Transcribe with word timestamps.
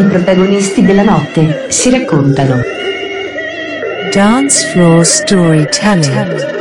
I 0.00 0.04
protagonisti 0.04 0.82
della 0.82 1.02
notte 1.02 1.66
si 1.68 1.90
raccontano. 1.90 2.62
Dance 4.10 4.68
Floor 4.68 5.04
Storytelling. 5.04 6.58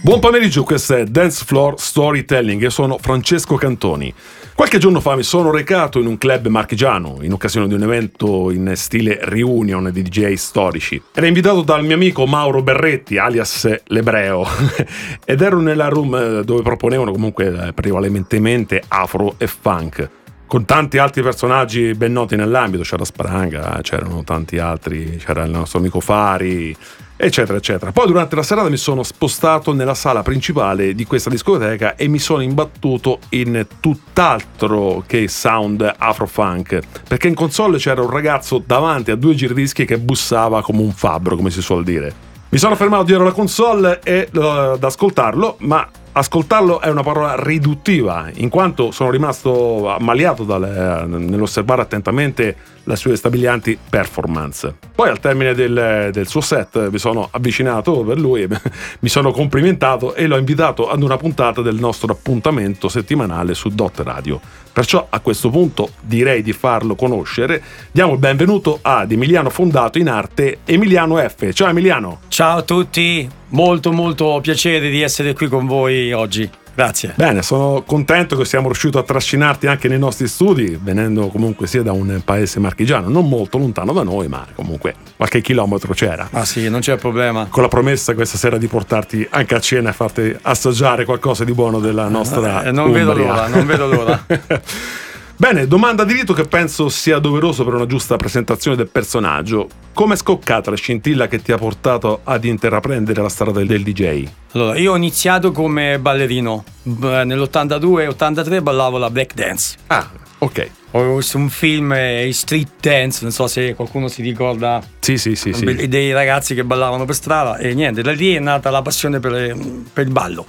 Buon 0.00 0.18
pomeriggio, 0.18 0.64
questo 0.64 0.96
è 0.96 1.04
Dance 1.04 1.44
Floor 1.44 1.78
Storytelling. 1.78 2.62
Io 2.62 2.70
sono 2.70 2.96
Francesco 2.96 3.56
Cantoni. 3.56 4.14
Qualche 4.54 4.78
giorno 4.78 5.00
fa 5.00 5.16
mi 5.16 5.22
sono 5.22 5.50
recato 5.50 5.98
in 5.98 6.06
un 6.06 6.18
club 6.18 6.46
marchigiano 6.46 7.18
in 7.22 7.32
occasione 7.32 7.68
di 7.68 7.74
un 7.74 7.82
evento 7.82 8.50
in 8.50 8.72
stile 8.76 9.18
reunion 9.22 9.90
di 9.90 10.02
DJ 10.02 10.34
storici. 10.34 11.02
Era 11.12 11.26
invitato 11.26 11.62
dal 11.62 11.84
mio 11.84 11.94
amico 11.94 12.26
Mauro 12.26 12.62
Berretti, 12.62 13.16
alias 13.16 13.68
l'Ebreo, 13.86 14.46
ed 15.24 15.40
ero 15.40 15.60
nella 15.60 15.88
room 15.88 16.14
eh, 16.14 16.44
dove 16.44 16.62
proponevano 16.62 17.12
comunque 17.12 17.68
eh, 17.68 17.72
prevalentemente 17.72 18.82
afro 18.88 19.34
e 19.38 19.46
funk 19.46 20.10
con 20.46 20.64
tanti 20.64 20.98
altri 20.98 21.22
personaggi 21.22 21.94
ben 21.94 22.12
noti 22.12 22.36
nell'ambito, 22.36 22.82
c'era 22.82 23.04
Spranga, 23.04 23.78
c'erano 23.82 24.22
tanti 24.24 24.58
altri, 24.58 25.16
c'era 25.16 25.44
il 25.44 25.50
nostro 25.50 25.78
amico 25.78 26.00
Fari, 26.00 26.76
eccetera, 27.16 27.56
eccetera. 27.56 27.92
Poi 27.92 28.06
durante 28.06 28.34
la 28.34 28.42
serata 28.42 28.68
mi 28.68 28.76
sono 28.76 29.02
spostato 29.02 29.72
nella 29.72 29.94
sala 29.94 30.22
principale 30.22 30.94
di 30.94 31.04
questa 31.06 31.30
discoteca 31.30 31.94
e 31.94 32.08
mi 32.08 32.18
sono 32.18 32.42
imbattuto 32.42 33.20
in 33.30 33.66
tutt'altro 33.80 35.04
che 35.06 35.28
sound 35.28 35.90
afro-funk, 35.96 36.80
perché 37.06 37.28
in 37.28 37.34
console 37.34 37.78
c'era 37.78 38.02
un 38.02 38.10
ragazzo 38.10 38.62
davanti 38.64 39.10
a 39.10 39.16
due 39.16 39.34
giradischi 39.34 39.84
che 39.84 39.98
bussava 39.98 40.62
come 40.62 40.80
un 40.82 40.92
fabbro, 40.92 41.36
come 41.36 41.50
si 41.50 41.62
suol 41.62 41.84
dire. 41.84 42.30
Mi 42.48 42.58
sono 42.58 42.76
fermato 42.76 43.04
dietro 43.04 43.24
la 43.24 43.32
console 43.32 44.00
e, 44.02 44.28
uh, 44.30 44.38
ad 44.38 44.84
ascoltarlo, 44.84 45.56
ma 45.60 45.88
ascoltarlo 46.12 46.80
è 46.80 46.88
una 46.88 47.02
parola 47.02 47.34
riduttiva, 47.36 48.28
in 48.34 48.48
quanto 48.48 48.90
sono 48.90 49.10
rimasto 49.10 49.88
ammaliato 49.88 50.44
dal, 50.44 51.04
nell'osservare 51.08 51.82
attentamente 51.82 52.56
le 52.84 52.96
sue 52.96 53.16
stabilianti 53.16 53.78
performance. 53.88 54.74
Poi 54.94 55.08
al 55.08 55.20
termine 55.20 55.54
del, 55.54 56.10
del, 56.12 56.26
suo 56.26 56.40
set 56.40 56.88
mi 56.90 56.98
sono 56.98 57.28
avvicinato 57.30 58.02
per 58.02 58.18
lui, 58.18 58.46
mi 59.00 59.08
sono 59.08 59.30
complimentato 59.32 60.14
e 60.14 60.26
l'ho 60.26 60.36
invitato 60.36 60.88
ad 60.88 61.02
una 61.02 61.16
puntata 61.16 61.62
del 61.62 61.76
nostro 61.76 62.12
appuntamento 62.12 62.88
settimanale 62.88 63.54
su 63.54 63.68
Dot 63.70 64.00
Radio. 64.00 64.40
Perciò 64.72 65.06
a 65.10 65.20
questo 65.20 65.50
punto 65.50 65.90
direi 66.00 66.42
di 66.42 66.52
farlo 66.52 66.94
conoscere. 66.94 67.62
Diamo 67.90 68.12
il 68.12 68.18
benvenuto 68.18 68.78
ad 68.80 69.12
Emiliano 69.12 69.50
Fondato 69.50 69.98
in 69.98 70.08
arte 70.08 70.58
Emiliano 70.64 71.16
F. 71.16 71.52
Ciao 71.52 71.68
Emiliano. 71.68 72.20
Ciao 72.28 72.58
a 72.58 72.62
tutti, 72.62 73.28
molto 73.48 73.92
molto 73.92 74.38
piacere 74.40 74.88
di 74.88 75.02
essere 75.02 75.34
qui 75.34 75.48
con 75.48 75.66
voi 75.66 76.12
oggi. 76.12 76.60
Grazie. 76.74 77.12
Bene, 77.16 77.42
sono 77.42 77.82
contento 77.86 78.36
che 78.36 78.44
siamo 78.44 78.66
riusciti 78.66 78.96
a 78.96 79.02
trascinarti 79.02 79.66
anche 79.66 79.88
nei 79.88 79.98
nostri 79.98 80.26
studi, 80.26 80.78
venendo 80.80 81.28
comunque 81.28 81.66
sia 81.66 81.82
da 81.82 81.92
un 81.92 82.22
paese 82.24 82.60
marchigiano, 82.60 83.08
non 83.08 83.28
molto 83.28 83.58
lontano 83.58 83.92
da 83.92 84.02
noi, 84.02 84.28
ma 84.28 84.46
comunque 84.54 84.94
qualche 85.16 85.40
chilometro 85.40 85.92
c'era. 85.92 86.28
Ah 86.32 86.44
sì, 86.44 86.68
non 86.68 86.80
c'è 86.80 86.96
problema. 86.96 87.46
Con 87.48 87.62
la 87.62 87.68
promessa 87.68 88.14
questa 88.14 88.38
sera 88.38 88.56
di 88.56 88.66
portarti 88.66 89.26
anche 89.30 89.54
a 89.54 89.60
cena 89.60 89.90
e 89.90 89.92
farti 89.92 90.34
assaggiare 90.42 91.04
qualcosa 91.04 91.44
di 91.44 91.52
buono 91.52 91.78
della 91.78 92.08
nostra... 92.08 92.64
Eh, 92.64 92.72
non 92.72 92.86
Umbria. 92.86 93.04
vedo 93.04 93.18
l'ora, 93.18 93.46
non 93.48 93.66
vedo 93.66 93.86
l'ora. 93.86 94.26
Bene, 95.42 95.66
domanda 95.66 96.04
di 96.04 96.12
rito 96.12 96.34
che 96.34 96.44
penso 96.44 96.88
sia 96.88 97.18
doveroso 97.18 97.64
per 97.64 97.74
una 97.74 97.86
giusta 97.86 98.14
presentazione 98.14 98.76
del 98.76 98.86
personaggio. 98.86 99.68
Come 99.92 100.14
è 100.14 100.16
scoccata 100.16 100.70
la 100.70 100.76
scintilla 100.76 101.26
che 101.26 101.42
ti 101.42 101.50
ha 101.50 101.56
portato 101.56 102.20
ad 102.22 102.44
intraprendere 102.44 103.20
la 103.20 103.28
strada 103.28 103.64
del 103.64 103.82
DJ? 103.82 104.24
Allora, 104.52 104.78
io 104.78 104.92
ho 104.92 104.96
iniziato 104.96 105.50
come 105.50 105.98
ballerino. 105.98 106.62
Nell'82-83 106.84 108.62
ballavo 108.62 108.98
la 108.98 109.10
black 109.10 109.34
dance. 109.34 109.78
Ah, 109.88 110.08
ok. 110.38 110.70
Ho 110.92 111.16
visto 111.16 111.38
un 111.38 111.48
film, 111.48 111.92
eh, 111.92 112.30
Street 112.32 112.74
Dance, 112.80 113.18
non 113.22 113.32
so 113.32 113.48
se 113.48 113.74
qualcuno 113.74 114.06
si 114.06 114.22
ricorda. 114.22 114.80
Sì, 115.00 115.18
sì, 115.18 115.34
sì. 115.34 115.52
sì. 115.52 115.88
Dei 115.88 116.12
ragazzi 116.12 116.54
che 116.54 116.62
ballavano 116.62 117.04
per 117.04 117.16
strada 117.16 117.56
e 117.56 117.74
niente, 117.74 118.00
da 118.02 118.12
lì 118.12 118.32
è 118.32 118.38
nata 118.38 118.70
la 118.70 118.80
passione 118.80 119.18
per, 119.18 119.56
per 119.92 120.06
il 120.06 120.12
ballo 120.12 120.46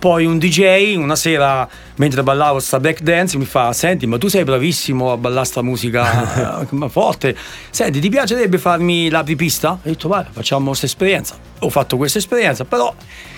poi 0.00 0.24
un 0.24 0.38
DJ 0.38 0.96
una 0.96 1.14
sera, 1.14 1.68
mentre 1.96 2.22
ballavo 2.22 2.58
sta 2.58 2.80
back 2.80 3.02
dance, 3.02 3.36
mi 3.36 3.44
fa: 3.44 3.74
Senti, 3.74 4.06
ma 4.06 4.16
tu 4.16 4.28
sei 4.28 4.44
bravissimo 4.44 5.12
a 5.12 5.18
ballare 5.18 5.44
sta 5.44 5.60
musica 5.60 6.66
forte. 6.88 7.36
Senti, 7.68 8.00
ti 8.00 8.08
piacerebbe 8.08 8.56
farmi 8.56 9.10
la 9.10 9.22
pipista? 9.22 9.72
Ho 9.72 9.78
detto, 9.82 10.08
vai, 10.08 10.24
facciamo 10.30 10.68
questa 10.68 10.86
esperienza. 10.86 11.36
Ho 11.58 11.68
fatto 11.68 11.98
questa 11.98 12.16
esperienza, 12.16 12.64
però 12.64 12.92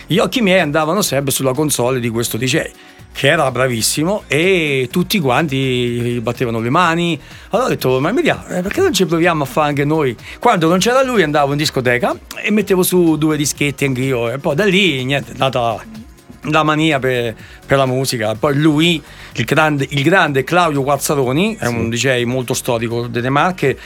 gli 0.06 0.18
occhi 0.18 0.40
miei 0.40 0.60
andavano 0.60 1.02
sempre 1.02 1.32
sulla 1.32 1.52
console 1.52 1.98
di 1.98 2.08
questo 2.08 2.36
DJ 2.36 2.70
che 3.12 3.28
era 3.28 3.50
bravissimo 3.50 4.22
e 4.26 4.88
tutti 4.90 5.18
quanti 5.18 6.20
battevano 6.22 6.60
le 6.60 6.70
mani. 6.70 7.20
Allora 7.50 7.66
ho 7.66 7.70
detto, 7.70 8.00
ma 8.00 8.10
Emilia, 8.10 8.46
eh, 8.46 8.62
perché 8.62 8.80
non 8.80 8.92
ci 8.92 9.04
proviamo 9.04 9.42
a 9.42 9.46
fare 9.46 9.68
anche 9.68 9.84
noi? 9.84 10.16
Quando 10.38 10.68
non 10.68 10.78
c'era 10.78 11.02
lui 11.02 11.24
andavo 11.24 11.50
in 11.50 11.58
discoteca 11.58 12.16
e 12.40 12.52
mettevo 12.52 12.84
su 12.84 13.18
due 13.18 13.36
dischetti 13.36 13.84
anch'io 13.84 14.30
e 14.30 14.38
poi 14.38 14.54
da 14.54 14.64
lì 14.64 15.04
niente, 15.04 15.32
è 15.32 15.36
nata 15.36 16.01
la 16.50 16.62
mania 16.62 16.98
per, 16.98 17.34
per, 17.66 17.76
la 17.76 17.86
musica. 17.86 18.34
Poi 18.34 18.56
lui, 18.56 19.02
il 19.34 19.44
grande, 19.44 19.86
il 19.88 20.02
grande 20.02 20.44
Claudio 20.44 20.82
Guazzaroni, 20.82 21.56
è 21.58 21.66
sì. 21.66 21.74
un 21.74 21.88
DJ 21.88 22.24
molto 22.24 22.54
storico 22.54 23.06
delle 23.06 23.30
Marche, 23.30 23.78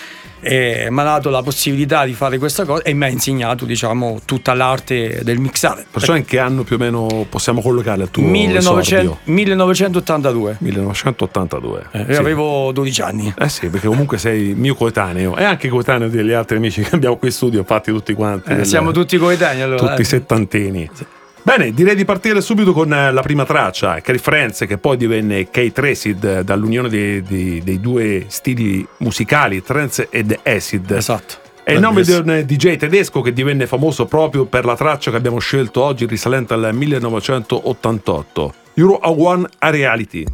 mi 0.49 1.01
ha 1.01 1.03
dato 1.03 1.31
la 1.31 1.43
possibilità 1.43 2.05
di 2.05 2.13
fare 2.13 2.39
questa 2.39 2.65
cosa 2.65 2.83
e 2.83 2.93
mi 2.93 3.05
ha 3.05 3.09
insegnato 3.09 3.65
diciamo 3.65 4.21
tutta 4.25 4.55
l'arte 4.55 5.21
del 5.23 5.39
mixare. 5.39 5.87
Perciò 5.91 6.15
in 6.15 6.25
che 6.25 6.39
anno 6.39 6.63
più 6.63 6.77
o 6.77 6.79
meno 6.79 7.27
possiamo 7.29 7.61
collocare 7.61 8.05
il 8.05 8.11
tuo 8.11 8.23
1900, 8.23 9.19
1982. 9.25 10.57
1982. 10.61 11.87
Eh, 11.91 11.99
io 12.01 12.15
sì. 12.15 12.21
avevo 12.21 12.71
12 12.73 13.03
anni. 13.03 13.35
Eh 13.37 13.49
sì, 13.49 13.69
perché 13.69 13.89
comunque 13.89 14.19
sei 14.19 14.55
mio 14.55 14.75
coetaneo 14.75 15.37
e 15.37 15.45
anche 15.45 15.69
coetaneo 15.69 16.09
degli 16.09 16.33
altri 16.33 16.59
amici 16.59 16.83
che 16.83 16.95
abbiamo 16.95 17.17
qui 17.17 17.29
in 17.29 17.35
studio, 17.35 17.65
fatti 17.65 17.91
tutti 17.91 18.13
quanti. 18.13 18.53
Eh, 18.53 18.65
siamo 18.65 18.93
tutti 18.93 19.17
coetanei 19.17 19.63
allora. 19.63 19.89
Tutti 19.89 20.03
eh. 20.03 20.05
settantini. 20.05 20.89
Sì. 20.93 21.05
Bene, 21.47 21.71
direi 21.71 21.95
di 21.95 22.05
partire 22.05 22.41
subito 22.41 22.73
con 22.73 22.93
eh, 22.93 23.13
la 23.13 23.23
prima 23.23 23.45
traccia, 23.45 24.01
Cary 24.01 24.19
Friends, 24.19 24.65
che 24.67 24.79
poi 24.79 24.97
divenne 24.97 25.49
Kate 25.49 25.91
Acid 25.91 26.41
dall'unione 26.41 26.89
dei, 26.89 27.23
dei, 27.23 27.63
dei, 27.63 27.81
due 27.81 28.25
stili 28.27 28.85
musicali, 28.97 29.63
trance 29.63 30.09
ed 30.11 30.37
acid. 30.43 30.91
Esatto. 30.91 31.35
È 31.63 31.71
il 31.71 31.79
nome 31.79 32.03
di 32.03 32.11
un 32.11 32.43
DJ 32.45 32.75
tedesco 32.75 33.21
che 33.21 33.33
divenne 33.33 33.69
famoso 33.69 34.07
proprio 34.07 34.47
per 34.47 34.65
la 34.65 34.75
traccia 34.75 35.13
che 35.13 35.19
abbiamo 35.19 35.39
scelto 35.39 35.85
oggi, 35.85 36.05
risalente 36.07 36.53
al 36.53 36.75
1988. 36.75 38.55
Euro 38.75 38.99
One 39.03 39.47
a 39.59 39.71
Reality. 39.71 40.25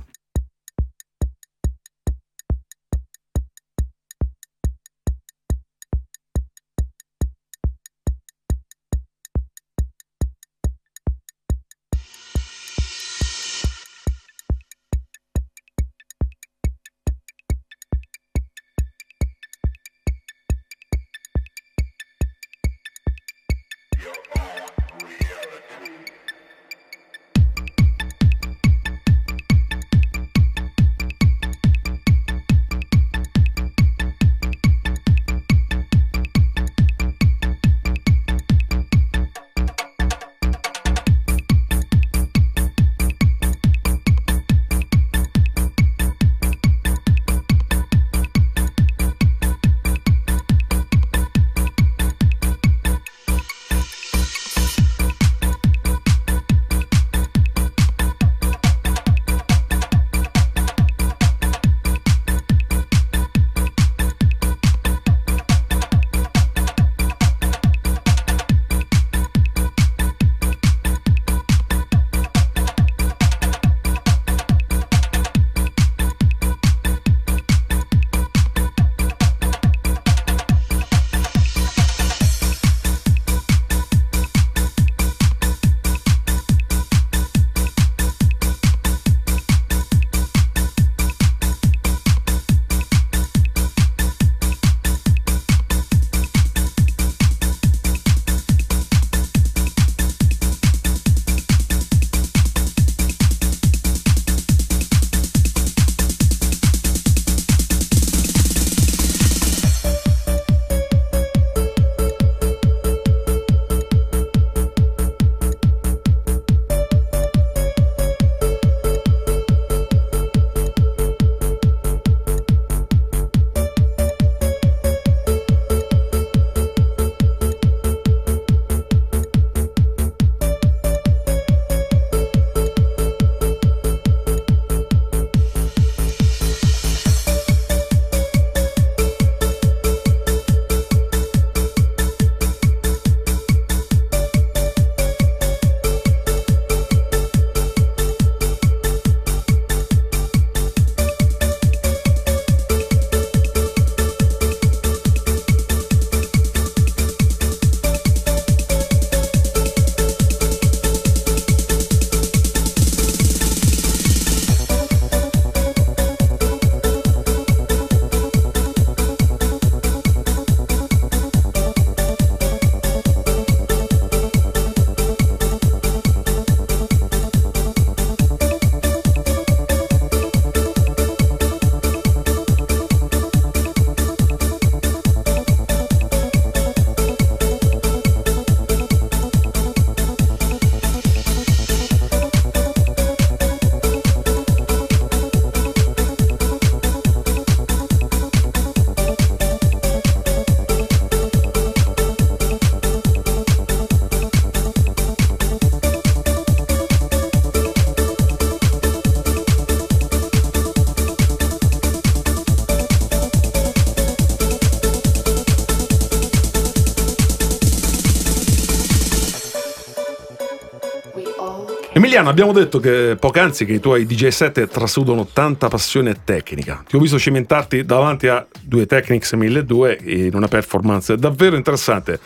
Emiliano, 222.12 222.28
abbiamo 222.28 222.52
detto 222.52 222.78
che 222.78 223.16
poc'anzi 223.18 223.64
che 223.64 223.72
i 223.72 223.80
tuoi 223.80 224.04
DJ 224.04 224.28
set 224.28 224.68
trasudono 224.68 225.26
tanta 225.32 225.68
passione 225.68 226.14
tecnica. 226.24 226.84
Ti 226.86 226.96
ho 226.96 226.98
visto 226.98 227.18
cimentarti 227.18 227.86
davanti 227.86 228.28
a 228.28 228.46
due 228.60 228.84
Technics 228.84 229.32
1200 229.32 230.10
in 230.10 230.34
una 230.34 230.46
performance 230.46 231.16
davvero 231.16 231.56
interessante. 231.56 232.20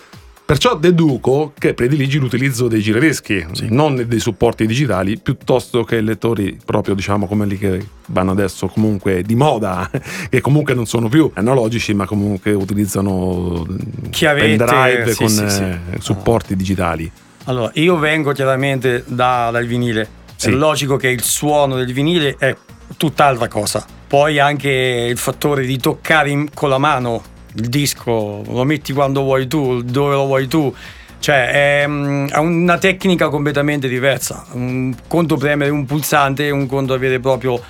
Perciò 0.44 0.76
deduco 0.76 1.52
che 1.56 1.72
prediligi 1.72 2.18
l'utilizzo 2.18 2.66
dei 2.66 2.80
giradischi, 2.80 3.46
non 3.68 4.04
dei 4.08 4.18
supporti 4.18 4.66
digitali, 4.66 5.20
piuttosto 5.20 5.84
che 5.84 6.00
lettori 6.00 6.58
proprio 6.64 6.96
diciamo 6.96 7.28
come 7.28 7.46
quelli 7.46 7.56
che 7.56 7.86
vanno 8.06 8.32
adesso 8.32 8.66
comunque 8.66 9.22
di 9.22 9.36
moda, 9.36 9.88
che 10.28 10.40
comunque 10.40 10.74
non 10.74 10.86
sono 10.86 11.08
più 11.08 11.30
analogici, 11.34 11.94
ma 11.94 12.06
comunque 12.06 12.52
utilizzano 12.52 13.64
Chiavette, 14.10 14.64
pendrive 14.64 15.12
sì, 15.12 15.16
con 15.16 15.28
sì, 15.28 15.48
sì. 15.48 15.62
eh, 15.62 15.78
supporti 16.00 16.56
digitali. 16.56 17.12
Allora, 17.46 17.70
io 17.74 17.96
vengo 17.96 18.32
chiaramente 18.32 19.04
da- 19.06 19.50
dal 19.52 19.66
vinile. 19.66 20.08
Sì. 20.36 20.48
È 20.48 20.52
logico 20.52 20.96
che 20.96 21.08
il 21.08 21.22
suono 21.22 21.76
del 21.76 21.92
vinile 21.92 22.36
è 22.38 22.54
tutt'altra 22.96 23.48
cosa. 23.48 23.84
Poi 24.06 24.38
anche 24.38 24.70
il 24.70 25.16
fattore 25.16 25.64
di 25.64 25.78
toccare 25.78 26.30
in- 26.30 26.52
con 26.52 26.68
la 26.68 26.78
mano 26.78 27.22
il 27.54 27.68
disco, 27.68 28.42
lo 28.46 28.64
metti 28.64 28.92
quando 28.92 29.22
vuoi 29.22 29.46
tu, 29.46 29.82
dove 29.82 30.14
lo 30.14 30.26
vuoi 30.26 30.46
tu. 30.48 30.74
Cioè, 31.18 31.82
è, 31.82 31.86
mm, 31.86 32.26
è 32.28 32.36
una 32.38 32.78
tecnica 32.78 33.28
completamente 33.28 33.88
diversa. 33.88 34.44
Un 34.52 34.94
conto 35.08 35.36
premere 35.36 35.70
un 35.70 35.86
pulsante, 35.86 36.50
un 36.50 36.66
conto 36.66 36.92
avere 36.92 37.18
proprio 37.20 37.60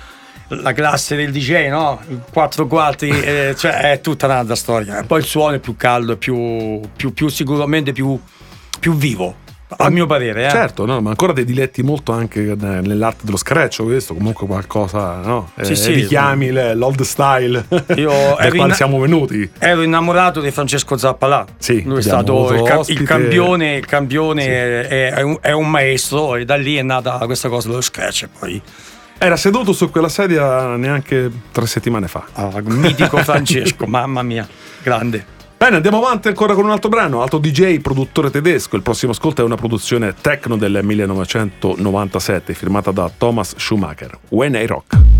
la 0.49 0.73
classe 0.73 1.15
del 1.15 1.31
DJ, 1.31 1.69
no? 1.69 2.01
I 2.09 2.19
Quattro 2.31 2.67
quarti, 2.67 3.07
eh, 3.09 3.53
cioè 3.57 3.91
è 3.91 4.01
tutta 4.01 4.25
un'altra 4.25 4.55
storia. 4.55 4.99
E 4.99 5.03
poi 5.03 5.19
il 5.19 5.25
suono 5.25 5.55
è 5.55 5.59
più 5.59 5.75
caldo, 5.75 6.13
è 6.13 6.15
più, 6.17 6.81
più- 6.95 7.13
più 7.13 7.27
sicuramente 7.29 7.93
più, 7.93 8.19
più 8.79 8.93
vivo. 8.95 9.45
A 9.69 9.89
mio 9.89 10.05
parere, 10.05 10.45
eh. 10.45 10.49
Certo, 10.49 10.85
no, 10.85 11.01
ma 11.01 11.09
ancora 11.09 11.33
dei 11.33 11.43
diletti 11.43 11.83
molto 11.83 12.13
anche 12.13 12.55
nell'arte 12.57 13.25
dello 13.25 13.35
scratch, 13.35 13.83
visto 13.83 14.13
comunque 14.13 14.47
qualcosa, 14.47 15.19
no? 15.19 15.51
Sì, 15.61 15.73
Eh, 15.73 15.75
sì. 15.75 15.91
richiami 15.93 16.51
le- 16.51 16.73
l'old 16.73 17.01
style 17.01 17.65
Io 17.97 18.11
ero 18.39 18.55
quale 18.55 18.73
siamo 18.73 18.97
venuti. 18.99 19.49
Ero 19.59 19.81
innamorato 19.81 20.39
di 20.39 20.51
Francesco 20.51 20.95
Zappalà. 20.95 21.45
Sì, 21.57 21.83
Lui 21.83 21.99
è 21.99 22.01
stato 22.01 22.53
il, 22.53 22.61
ca- 22.63 22.81
il 22.85 23.03
campione, 23.03 23.75
il 23.75 23.85
campione 23.85 24.87
è, 24.87 25.11
è 25.11 25.21
un, 25.21 25.37
è 25.41 25.51
un 25.51 25.69
maestro 25.69 26.35
e 26.37 26.45
da 26.45 26.55
lì 26.55 26.77
è 26.77 26.81
nata 26.81 27.17
questa 27.25 27.49
cosa 27.49 27.67
dello 27.67 27.81
scratch. 27.81 28.29
Poi, 28.39 28.61
Era 29.17 29.35
seduto 29.35 29.73
su 29.73 29.89
quella 29.89 30.09
sedia 30.09 30.77
neanche 30.77 31.29
tre 31.51 31.67
settimane 31.67 32.07
fa. 32.07 32.23
ah, 32.33 32.51
mitico 32.63 33.17
Francesco, 33.17 33.85
mamma 33.87 34.23
mia, 34.23 34.47
grande. 34.81 35.35
Bene, 35.57 35.77
andiamo 35.77 35.97
avanti 35.97 36.27
ancora 36.27 36.53
con 36.53 36.65
un 36.65 36.69
altro 36.69 36.87
brano. 36.87 37.23
Alto 37.23 37.39
DJ, 37.39 37.79
produttore 37.79 38.29
tedesco. 38.29 38.75
Il 38.75 38.83
prossimo 38.83 39.11
ascolto 39.11 39.41
è 39.41 39.43
una 39.43 39.55
produzione 39.55 40.13
techno 40.21 40.55
del 40.55 40.81
1997, 40.83 42.53
firmata 42.53 42.91
da 42.91 43.09
Thomas 43.17 43.55
Schumacher. 43.57 44.19
When 44.29 44.53
I 44.53 44.67
Rock. 44.67 45.16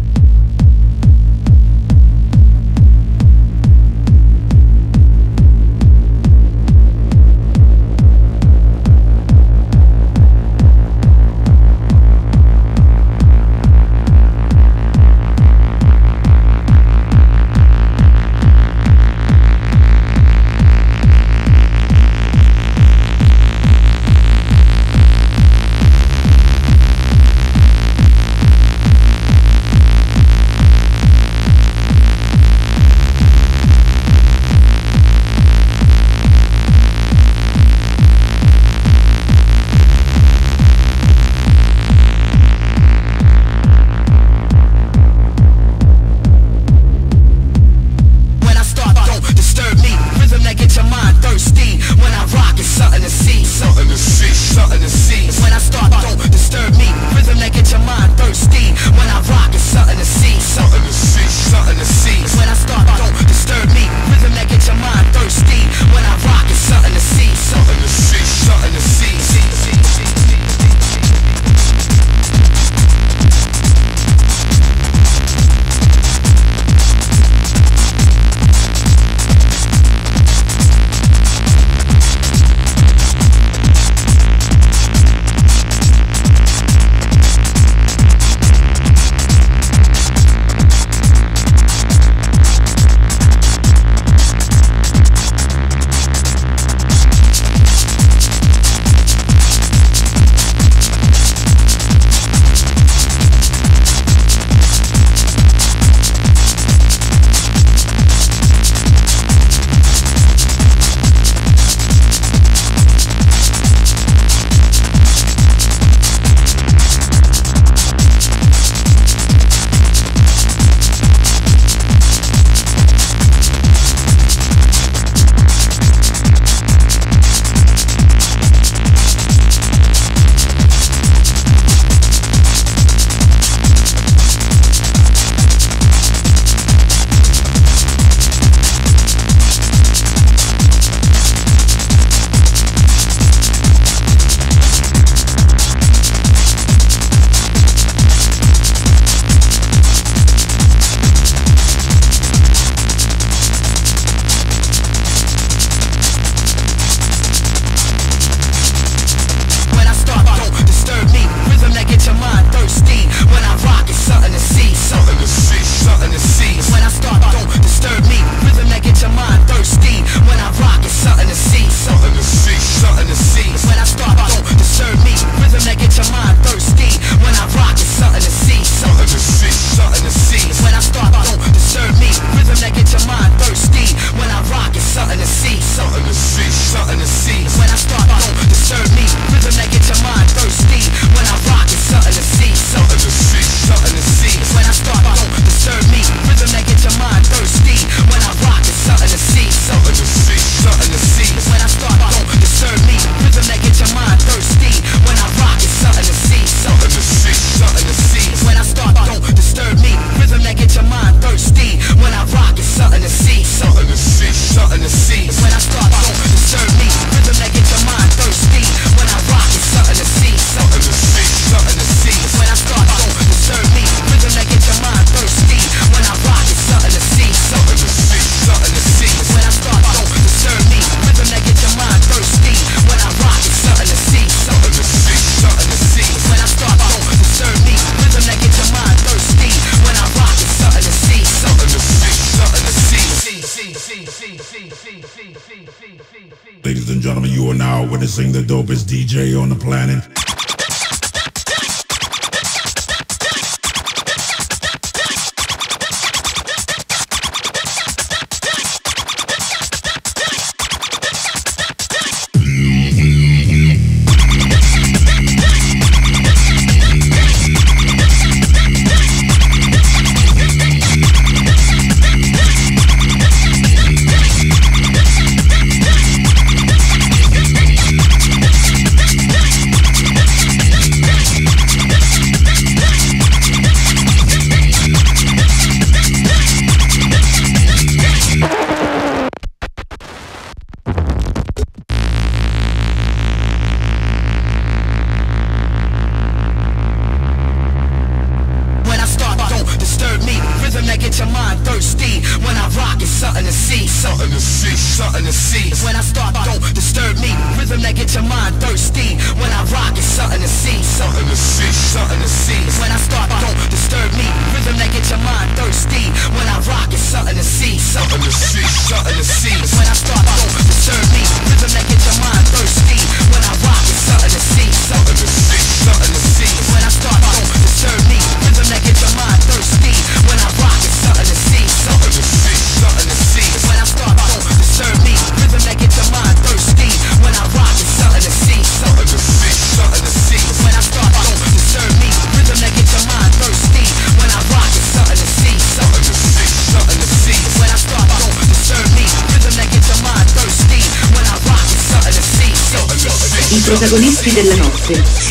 The 248.41 248.53
dopest 248.53 248.85
DJ 248.85 249.39
on 249.41 249.49
the 249.49 249.55
planet. 249.55 250.26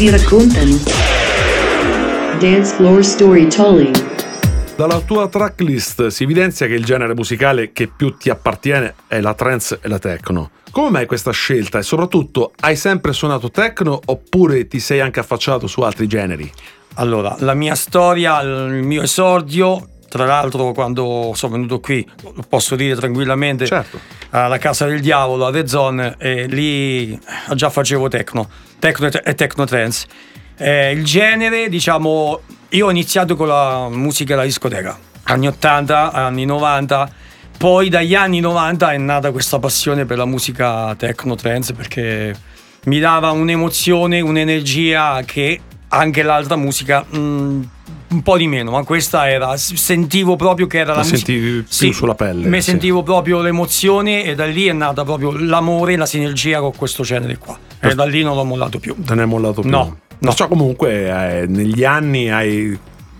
Si 0.06 0.10
raccontano. 0.10 0.76
Dance 2.38 2.74
Floor 2.76 3.04
Storytelling. 3.04 4.04
Dalla 4.76 5.00
tua 5.00 5.26
tracklist 5.26 6.08
si 6.08 6.22
evidenzia 6.22 6.66
che 6.66 6.74
il 6.74 6.84
genere 6.84 7.14
musicale 7.14 7.72
che 7.72 7.88
più 7.88 8.16
ti 8.16 8.30
appartiene 8.30 8.94
è 9.08 9.20
la 9.20 9.34
trance 9.34 9.80
e 9.82 9.88
la 9.88 9.98
techno. 9.98 10.50
Come 10.70 10.90
mai 10.90 11.06
questa 11.06 11.32
scelta? 11.32 11.78
E 11.78 11.82
soprattutto, 11.82 12.52
hai 12.60 12.76
sempre 12.76 13.12
suonato 13.12 13.50
techno 13.50 13.98
oppure 14.04 14.68
ti 14.68 14.78
sei 14.78 15.00
anche 15.00 15.18
affacciato 15.18 15.66
su 15.66 15.80
altri 15.80 16.06
generi? 16.06 16.48
Allora, 16.94 17.34
la 17.40 17.54
mia 17.54 17.74
storia, 17.74 18.40
il 18.42 18.82
mio 18.84 19.02
esordio, 19.02 19.88
tra 20.08 20.24
l'altro 20.24 20.72
quando 20.72 21.32
sono 21.34 21.54
venuto 21.54 21.80
qui, 21.80 22.06
posso 22.48 22.76
dire 22.76 22.94
tranquillamente, 22.94 23.66
Certo. 23.66 23.98
alla 24.30 24.58
Casa 24.58 24.86
del 24.86 25.00
Diavolo, 25.00 25.46
a 25.46 25.50
The 25.50 25.66
Zone, 25.66 26.14
e 26.18 26.46
lì 26.46 27.18
già 27.54 27.70
facevo 27.70 28.08
techno, 28.08 28.48
techno 28.78 29.08
e 29.08 29.34
techno 29.34 29.64
trance. 29.64 30.06
Eh, 30.56 30.92
il 30.92 31.04
genere, 31.04 31.68
diciamo, 31.68 32.40
io 32.70 32.86
ho 32.86 32.90
iniziato 32.90 33.36
con 33.36 33.48
la 33.48 33.88
musica 33.90 34.34
della 34.34 34.46
discoteca, 34.46 34.98
anni 35.24 35.46
80, 35.48 36.12
anni 36.12 36.44
90, 36.44 37.10
poi 37.58 37.88
dagli 37.88 38.14
anni 38.14 38.40
90 38.40 38.92
è 38.92 38.98
nata 38.98 39.30
questa 39.30 39.58
passione 39.58 40.04
per 40.04 40.18
la 40.18 40.26
musica 40.26 40.94
techno 40.96 41.34
trance 41.36 41.72
perché 41.72 42.34
mi 42.84 42.98
dava 42.98 43.30
un'emozione, 43.30 44.20
un'energia 44.20 45.22
che 45.24 45.60
anche 45.88 46.22
l'altra 46.22 46.56
musica 46.56 47.04
mm, 47.16 47.62
un 48.08 48.22
po' 48.22 48.36
di 48.36 48.46
meno, 48.46 48.72
ma 48.72 48.82
questa 48.84 49.28
era 49.28 49.56
sentivo 49.56 50.36
proprio 50.36 50.66
che 50.66 50.78
era 50.78 50.90
La 50.90 50.96
la 50.96 50.98
musica 51.00 51.16
sentivi 51.16 51.62
più 51.62 51.92
sulla 51.92 52.14
pelle, 52.14 52.46
Mi 52.46 52.60
sì. 52.60 52.70
sentivo 52.70 53.02
proprio 53.02 53.40
l'emozione 53.40 54.24
e 54.24 54.34
da 54.34 54.46
lì 54.46 54.66
è 54.66 54.72
nata 54.72 55.04
proprio 55.04 55.32
l'amore, 55.32 55.96
la 55.96 56.06
sinergia 56.06 56.60
con 56.60 56.74
questo 56.76 57.02
genere 57.02 57.38
qua. 57.38 57.58
E 57.90 57.94
da 57.94 58.04
lì 58.04 58.22
non 58.22 58.36
l'ho 58.36 58.44
mollato 58.44 58.78
più. 58.78 58.94
Te 59.02 59.14
ne 59.14 59.22
è 59.22 59.26
mollato 59.26 59.60
più? 59.62 59.70
No, 59.70 59.78
no. 59.78 59.98
Perciò 60.18 60.48
comunque 60.48 61.40
eh, 61.42 61.46
negli 61.46 61.84
anni 61.84 62.30
hai 62.30 62.78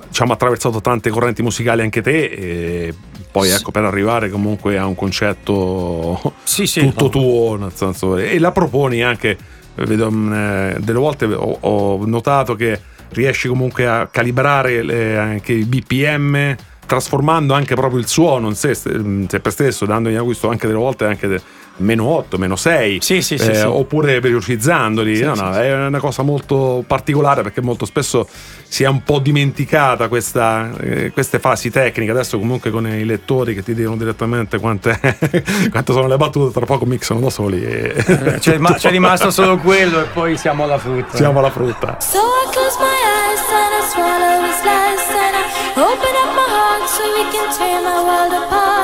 diciamo, 0.08 0.32
attraversato 0.32 0.80
tante 0.80 1.10
correnti 1.10 1.42
musicali 1.42 1.82
anche 1.82 2.00
te 2.02 2.24
e 2.24 2.94
poi 3.30 3.50
ecco 3.50 3.70
per 3.70 3.84
arrivare 3.84 4.30
comunque 4.30 4.78
a 4.78 4.86
un 4.86 4.94
concetto 4.94 6.32
Sì, 6.42 6.66
sì, 6.66 6.80
tutto 6.80 7.04
no. 7.04 7.10
tuo 7.10 7.56
nel 7.56 7.72
senso, 7.74 8.16
e 8.16 8.38
la 8.38 8.50
proponi 8.52 9.02
anche 9.02 9.36
vedo, 9.74 10.10
mm, 10.10 10.32
eh, 10.32 10.76
delle 10.80 10.98
volte 10.98 11.26
ho, 11.26 11.58
ho 11.60 12.06
notato 12.06 12.54
che 12.54 12.80
riesci 13.10 13.46
comunque 13.48 13.86
a 13.86 14.06
calibrare 14.10 14.82
le- 14.82 15.18
anche 15.18 15.52
i 15.52 15.64
BPM 15.64 16.56
trasformando 16.86 17.52
anche 17.52 17.74
proprio 17.74 17.98
il 18.00 18.06
suono 18.06 18.48
in 18.48 18.54
sé, 18.54 18.74
in 18.86 19.26
sé 19.28 19.40
per 19.40 19.52
stesso 19.52 19.84
dandogli 19.86 20.14
a 20.14 20.22
questo 20.22 20.48
anche 20.48 20.66
delle 20.66 20.78
volte 20.78 21.04
anche 21.04 21.26
de- 21.28 21.40
meno 21.78 22.04
8, 22.06 22.38
meno 22.38 22.56
6 22.56 22.98
Sì, 23.02 23.20
sì, 23.22 23.36
sì, 23.38 23.50
eh, 23.50 23.54
sì. 23.56 23.64
oppure 23.64 24.18
velocizzandoli. 24.20 25.16
Sì, 25.16 25.22
no, 25.24 25.34
sì, 25.34 25.42
no, 25.42 25.52
sì. 25.52 25.58
è 25.60 25.86
una 25.86 25.98
cosa 25.98 26.22
molto 26.22 26.82
particolare 26.86 27.42
perché 27.42 27.60
molto 27.60 27.84
spesso 27.84 28.26
si 28.68 28.82
è 28.82 28.88
un 28.88 29.02
po' 29.02 29.18
dimenticata 29.18 30.08
questa, 30.08 30.70
eh, 30.80 31.10
queste 31.12 31.38
fasi 31.38 31.70
tecniche. 31.70 32.10
Adesso, 32.10 32.38
comunque, 32.38 32.70
con 32.70 32.86
i 32.86 33.04
lettori 33.04 33.54
che 33.54 33.62
ti 33.62 33.74
dicono 33.74 33.96
direttamente 33.96 34.58
quante, 34.58 34.98
quante 35.70 35.92
sono 35.92 36.06
le 36.08 36.16
battute, 36.16 36.52
tra 36.52 36.64
poco 36.66 36.84
mixano 36.86 37.20
da 37.20 37.30
soli. 37.30 37.62
E 37.64 37.94
Eh, 38.06 38.38
C'è, 38.38 38.58
ma- 38.58 38.74
c'è 38.74 38.90
rimasto 38.90 39.30
solo 39.30 39.56
quello 39.58 40.00
e 40.00 40.04
poi 40.12 40.36
siamo 40.36 40.64
alla 40.64 40.78
frutta. 40.78 41.16
siamo 41.16 41.38
alla 41.38 41.50
frutta. 41.50 41.96
So 42.00 42.18
I 42.18 42.50
close 42.52 42.76
my 42.78 42.86
eyes 42.86 43.40
and 43.50 43.72
I 43.72 43.90
swallow 43.90 44.44
his 44.44 44.62
lies 44.64 45.08
and 45.10 45.34
I 45.36 45.80
open 45.80 46.14
up 46.22 46.34
my 46.34 46.46
heart 46.48 46.88
so 46.88 47.02
we 47.14 47.24
can 47.30 47.48
tear 47.56 47.80
my 47.82 48.02
world 48.02 48.32
apart. 48.32 48.75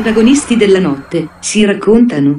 Protagonisti 0.00 0.56
della 0.56 0.78
notte 0.78 1.28
si 1.40 1.64
raccontano. 1.64 2.38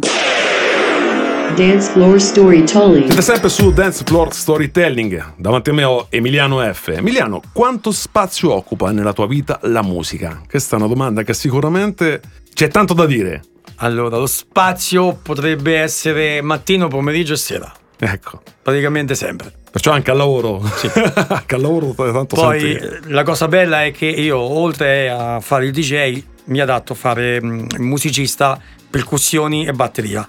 Dance 1.55 1.91
Floor 1.91 2.21
Storytelling. 2.21 3.07
Siete 3.07 3.21
sempre 3.21 3.49
su 3.49 3.73
Dance 3.73 4.03
Floor 4.05 4.33
Storytelling. 4.33 5.33
Davanti 5.35 5.71
a 5.71 5.73
me 5.73 5.83
ho 5.83 6.07
Emiliano 6.09 6.61
F. 6.73 6.87
Emiliano, 6.87 7.41
quanto 7.51 7.91
spazio 7.91 8.53
occupa 8.53 8.91
nella 8.91 9.11
tua 9.11 9.27
vita 9.27 9.59
la 9.63 9.81
musica? 9.81 10.41
Questa 10.49 10.77
è 10.77 10.79
una 10.79 10.87
domanda 10.87 11.23
che 11.23 11.33
sicuramente 11.33 12.21
c'è 12.53 12.69
tanto 12.69 12.93
da 12.93 13.05
dire. 13.05 13.41
Allora, 13.77 14.15
lo 14.17 14.27
spazio 14.27 15.19
potrebbe 15.21 15.79
essere 15.79 16.41
mattino, 16.41 16.87
pomeriggio 16.87 17.33
e 17.33 17.37
sera. 17.37 17.69
Ecco. 17.99 18.41
Praticamente 18.61 19.15
sempre. 19.15 19.51
Perciò 19.69 19.91
anche 19.91 20.11
al 20.11 20.17
lavoro. 20.17 20.61
anche 21.27 21.55
al 21.55 21.61
lavoro 21.61 21.93
tanto 21.93 22.35
Poi 22.35 22.59
senti- 22.59 23.11
la 23.11 23.23
cosa 23.23 23.49
bella 23.49 23.83
è 23.83 23.91
che 23.91 24.05
io, 24.05 24.37
oltre 24.37 25.09
a 25.09 25.41
fare 25.41 25.65
il 25.65 25.73
DJ, 25.73 26.23
mi 26.49 26.59
adatto 26.59 26.93
a 26.93 26.95
fare 26.95 27.41
mm, 27.41 27.67
musicista, 27.77 28.59
percussioni 28.89 29.65
e 29.65 29.71
batteria. 29.71 30.27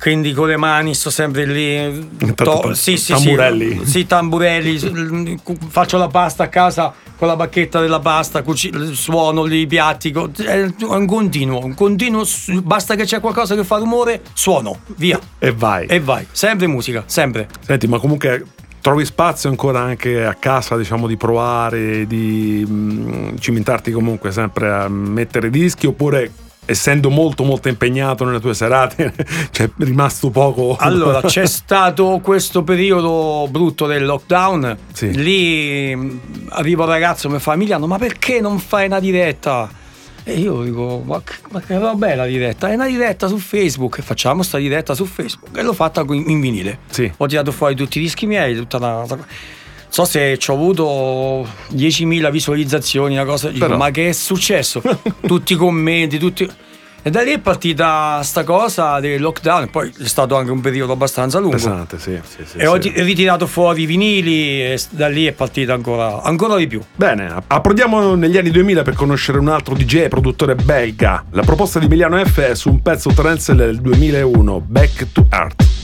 Quindi 0.00 0.32
con 0.32 0.48
le 0.48 0.56
mani 0.56 0.94
sto 0.94 1.10
sempre 1.10 1.44
lì. 1.44 2.08
Ta- 2.34 2.72
sì, 2.72 2.96
sì, 2.96 3.12
tamburelli. 3.12 3.80
Sì, 3.84 3.90
sì, 3.90 4.06
tamburelli. 4.06 5.38
Faccio 5.68 5.98
la 5.98 6.08
pasta 6.08 6.44
a 6.44 6.48
casa 6.48 6.94
con 7.18 7.28
la 7.28 7.36
bacchetta 7.36 7.80
della 7.82 8.00
pasta, 8.00 8.40
cuci- 8.42 8.94
suono 8.94 9.44
lì 9.44 9.60
i 9.60 9.66
piatti. 9.66 10.10
È 10.10 10.72
un 10.84 11.04
continuo, 11.04 11.62
un 11.62 11.74
continuo. 11.74 12.24
Basta 12.62 12.94
che 12.94 13.04
c'è 13.04 13.20
qualcosa 13.20 13.54
che 13.54 13.62
fa 13.62 13.76
rumore, 13.76 14.22
suono, 14.32 14.80
via. 14.96 15.20
E 15.38 15.52
vai. 15.52 15.84
E 15.84 16.00
vai. 16.00 16.26
Sempre 16.32 16.66
musica, 16.66 17.02
sempre. 17.04 17.46
Senti, 17.60 17.86
ma 17.86 17.98
comunque 17.98 18.42
trovi 18.80 19.04
spazio 19.04 19.48
ancora 19.48 19.80
anche 19.80 20.24
a 20.24 20.34
casa, 20.34 20.76
diciamo, 20.76 21.06
di 21.06 21.16
provare, 21.16 22.06
di 22.06 22.64
mm, 22.68 23.36
cimentarti 23.38 23.90
comunque 23.90 24.32
sempre 24.32 24.70
a 24.70 24.88
mettere 24.88 25.50
dischi 25.50 25.86
oppure 25.86 26.32
essendo 26.66 27.10
molto 27.10 27.42
molto 27.42 27.68
impegnato 27.68 28.24
nelle 28.24 28.38
tue 28.38 28.54
serate 28.54 29.12
c'è 29.50 29.68
rimasto 29.78 30.30
poco 30.30 30.76
Allora, 30.78 31.20
c'è 31.26 31.46
stato 31.46 32.20
questo 32.22 32.62
periodo 32.62 33.48
brutto 33.50 33.86
del 33.86 34.04
lockdown. 34.04 34.76
Sì. 34.92 35.12
Lì 35.16 35.94
mh, 35.94 36.20
arriva 36.50 36.84
un 36.84 36.90
ragazzo 36.90 37.28
e 37.28 37.32
mi 37.32 37.38
fa: 37.38 37.54
Emiliano, 37.54 37.86
ma 37.86 37.98
perché 37.98 38.40
non 38.40 38.58
fai 38.58 38.86
una 38.86 39.00
diretta? 39.00 39.68
E 40.24 40.38
io 40.38 40.62
dico: 40.62 41.02
Ma, 41.04 41.20
che- 41.22 41.34
ma 41.50 41.60
che 41.60 41.78
roba 41.78 42.08
è 42.08 42.14
la 42.14 42.26
diretta? 42.26 42.68
È 42.70 42.74
una 42.74 42.86
diretta 42.86 43.26
su 43.28 43.38
Facebook. 43.38 43.98
E 43.98 44.02
facciamo 44.02 44.42
sta 44.42 44.58
diretta 44.58 44.94
su 44.94 45.04
Facebook. 45.06 45.56
E 45.56 45.62
l'ho 45.62 45.72
fatta 45.72 46.04
in 46.08 46.24
in 46.28 46.40
vinile. 46.40 46.78
Sì. 46.90 47.10
Ho 47.16 47.26
tirato 47.26 47.52
fuori 47.52 47.74
tutti 47.74 47.98
i 47.98 48.02
dischi 48.02 48.26
miei, 48.26 48.54
tutta 48.54 48.76
una. 48.76 49.04
So 49.88 50.04
se 50.04 50.38
ci 50.38 50.50
ho 50.50 50.54
avuto 50.54 51.46
10.000 51.74 52.30
visualizzazioni, 52.30 53.14
una 53.14 53.24
cosa. 53.24 53.48
Dico, 53.50 53.76
ma 53.76 53.90
che 53.90 54.10
è 54.10 54.12
successo? 54.12 54.80
tutti 55.26 55.54
i 55.54 55.56
commenti, 55.56 56.18
tutti. 56.18 56.48
E 57.02 57.10
da 57.10 57.22
lì 57.22 57.32
è 57.32 57.38
partita 57.38 58.22
sta 58.22 58.44
cosa 58.44 59.00
del 59.00 59.20
lockdown. 59.20 59.70
Poi 59.70 59.92
è 60.02 60.06
stato 60.06 60.36
anche 60.36 60.50
un 60.50 60.60
periodo 60.60 60.92
abbastanza 60.92 61.38
lungo. 61.38 61.56
pesante, 61.56 61.98
sì, 61.98 62.18
sì, 62.22 62.44
sì, 62.44 62.58
E 62.58 62.66
ho 62.66 62.80
sì. 62.80 62.92
ritirato 62.94 63.46
fuori 63.46 63.82
i 63.82 63.86
vinili 63.86 64.60
e 64.62 64.78
da 64.90 65.08
lì 65.08 65.26
è 65.26 65.32
partita 65.32 65.72
ancora, 65.72 66.22
ancora 66.22 66.56
di 66.56 66.66
più. 66.66 66.80
Bene, 66.94 67.32
approdiamo 67.46 68.14
negli 68.14 68.36
anni 68.36 68.50
2000 68.50 68.82
per 68.82 68.94
conoscere 68.94 69.38
un 69.38 69.48
altro 69.48 69.74
DJ 69.74 69.96
e 69.96 70.08
produttore 70.08 70.54
belga. 70.54 71.24
La 71.30 71.42
proposta 71.42 71.78
di 71.78 71.86
Emiliano 71.86 72.22
F 72.22 72.40
è 72.40 72.54
su 72.54 72.68
un 72.68 72.82
pezzo 72.82 73.10
trance 73.12 73.54
del 73.54 73.80
2001, 73.80 74.60
Back 74.60 75.12
to 75.12 75.24
Art. 75.30 75.79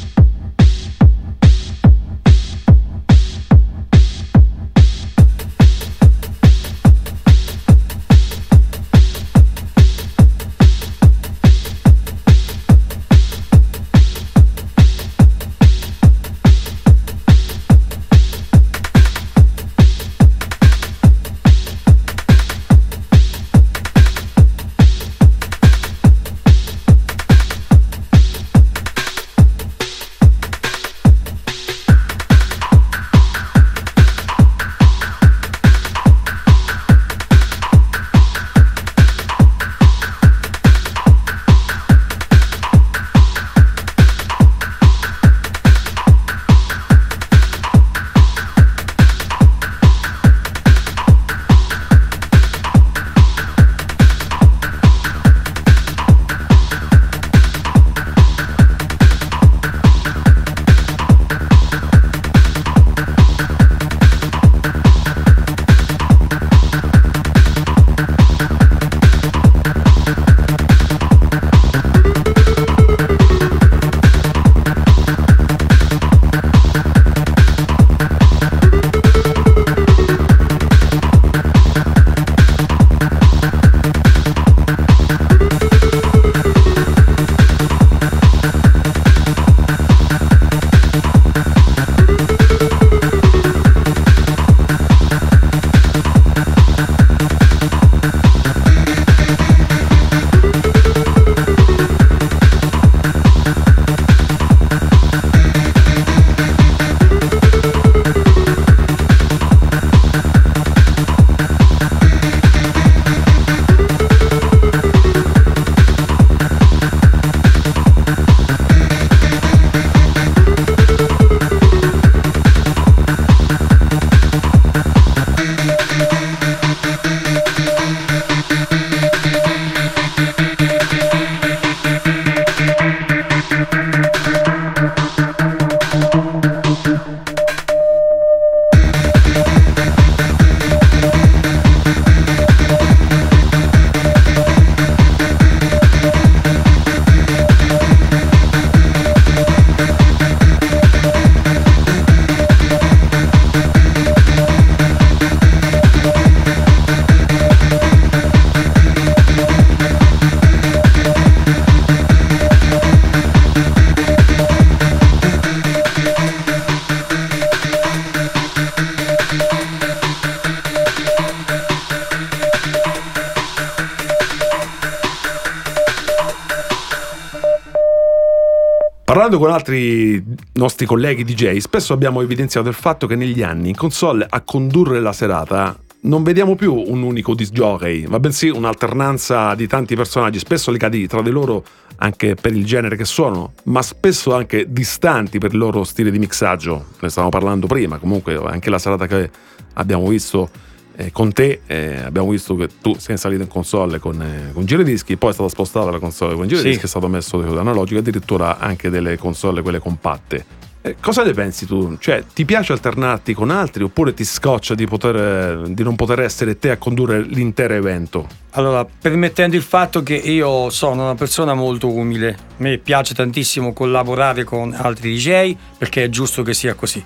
Parlando 179.37 179.39
con 179.39 179.51
altri 179.51 180.25
nostri 180.55 180.87
colleghi 180.87 181.23
DJ, 181.23 181.59
spesso 181.59 181.93
abbiamo 181.93 182.23
evidenziato 182.23 182.69
il 182.69 182.75
fatto 182.75 183.07
che 183.07 183.17
negli 183.17 183.43
anni 183.43 183.69
in 183.69 183.75
console 183.75 184.27
a 184.27 184.41
condurre 184.41 184.99
la 185.01 185.13
serata 185.13 185.79
non 186.03 186.23
vediamo 186.23 186.55
più 186.55 186.75
un 186.75 187.03
unico 187.03 187.35
disc 187.35 187.53
jockey, 187.53 188.07
ma 188.07 188.19
bensì 188.19 188.49
un'alternanza 188.49 189.55
di 189.55 189.67
tanti 189.67 189.95
personaggi, 189.95 190.39
spesso 190.39 190.71
legati 190.71 191.07
tra 191.07 191.21
di 191.21 191.31
loro 191.31 191.65
anche 191.97 192.35
per 192.35 192.55
il 192.55 192.65
genere 192.65 192.97
che 192.97 193.05
sono, 193.05 193.53
ma 193.65 193.83
spesso 193.83 194.35
anche 194.35 194.73
distanti 194.73 195.39
per 195.39 195.53
il 195.53 195.59
loro 195.59 195.85
stile 195.85 196.11
di 196.11 196.19
mixaggio. 196.19 196.87
Ne 197.01 197.09
stavamo 197.09 197.31
parlando 197.31 197.67
prima, 197.67 197.99
comunque 197.99 198.37
anche 198.37 198.71
la 198.71 198.79
serata 198.79 199.07
che 199.07 199.29
abbiamo 199.75 200.09
visto 200.09 200.49
eh, 200.97 201.13
con 201.13 201.33
te, 201.33 201.61
eh, 201.67 201.99
abbiamo 202.05 202.31
visto 202.31 202.57
che 202.57 202.69
tu 202.81 202.95
sei 202.99 203.17
salito 203.19 203.43
in 203.43 203.49
console 203.49 203.99
con, 203.99 204.21
eh, 204.21 204.53
con 204.53 204.65
giradischi, 204.65 205.17
poi 205.17 205.31
è 205.31 205.33
stata 205.35 205.49
spostata 205.49 205.91
la 205.91 205.99
console 205.99 206.35
con 206.35 206.49
giradischi, 206.49 206.79
Sì. 206.81 206.85
è 206.85 206.89
stato 206.89 207.09
messo 207.09 207.39
analogico, 207.59 208.01
addirittura 208.01 208.59
anche 208.59 208.91
delle 208.91 209.17
console 209.19 209.63
quelle 209.63 209.79
compatte. 209.79 210.65
Eh, 210.83 210.95
cosa 211.01 211.25
ne 211.25 211.33
pensi 211.33 211.67
tu? 211.67 211.97
Cioè, 211.99 212.23
ti 212.33 212.45
piace 212.45 212.73
alternarti 212.73 213.35
con 213.35 213.51
altri 213.51 213.83
oppure 213.83 214.15
ti 214.15 214.25
scoccia 214.25 214.77
di, 214.77 214.87
poter, 214.87 215.17
eh, 215.17 215.75
di 215.75 215.83
non 215.83 215.97
poter 215.97 216.21
essere 216.21 216.61
te 216.61 216.71
a 216.71 216.77
condurre 216.77 217.23
l'intero 217.23 217.75
evento? 217.75 218.29
Allora, 218.53 218.85
permettendo 218.87 219.57
il 219.57 219.63
fatto 219.63 220.05
che 220.05 220.15
io 220.15 220.71
sono 220.71 221.03
una 221.03 221.15
persona 221.17 221.55
molto 221.55 221.89
umile, 221.93 222.29
a 222.29 222.37
me 222.59 222.79
piace 222.79 223.15
tantissimo 223.15 223.73
collaborare 223.73 224.45
con 224.45 224.73
altri 224.73 225.17
DJ 225.17 225.57
perché 225.77 226.05
è 226.05 226.09
giusto 226.09 226.43
che 226.43 226.55
sia 226.55 226.75
così. 226.75 227.05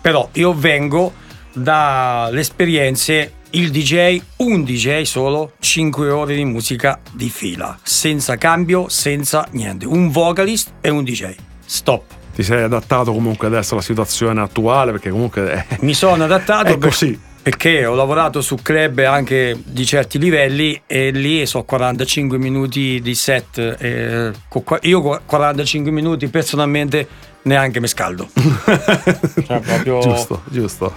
Però 0.00 0.28
io 0.32 0.52
vengo 0.52 1.12
dalle 1.52 2.40
esperienze, 2.40 3.32
il 3.50 3.70
DJ, 3.70 4.20
un 4.36 4.62
DJ 4.64 5.02
solo, 5.02 5.52
5 5.58 6.08
ore 6.10 6.34
di 6.36 6.44
musica 6.44 7.00
di 7.12 7.28
fila, 7.28 7.78
senza 7.82 8.36
cambio, 8.36 8.88
senza 8.88 9.46
niente. 9.52 9.86
Un 9.86 10.10
vocalist 10.10 10.72
e 10.80 10.88
un 10.90 11.02
DJ. 11.04 11.34
Stop. 11.64 12.02
Ti 12.34 12.42
sei 12.44 12.62
adattato 12.62 13.12
comunque 13.12 13.48
adesso 13.48 13.74
alla 13.74 13.82
situazione 13.82 14.40
attuale 14.40 14.92
perché 14.92 15.10
comunque 15.10 15.50
è, 15.68 15.76
Mi 15.82 15.94
sono 15.94 16.24
adattato 16.24 16.68
è 16.72 16.78
per- 16.78 16.88
così. 16.90 17.18
perché 17.42 17.84
ho 17.84 17.94
lavorato 17.94 18.40
su 18.40 18.54
club 18.62 18.98
anche 19.00 19.60
di 19.64 19.84
certi 19.84 20.18
livelli 20.18 20.80
e 20.86 21.10
lì 21.10 21.44
so 21.46 21.64
45 21.64 22.38
minuti 22.38 23.00
di 23.02 23.14
set. 23.16 23.58
e 23.58 24.30
qua- 24.48 24.78
io 24.82 25.02
co- 25.02 25.20
45 25.26 25.90
minuti 25.90 26.28
personalmente 26.28 27.06
neanche 27.42 27.80
mi 27.80 27.88
scaldo. 27.88 28.28
Cioè, 28.34 29.60
proprio- 29.60 30.00
Giusto, 30.00 30.42
giusto. 30.50 30.92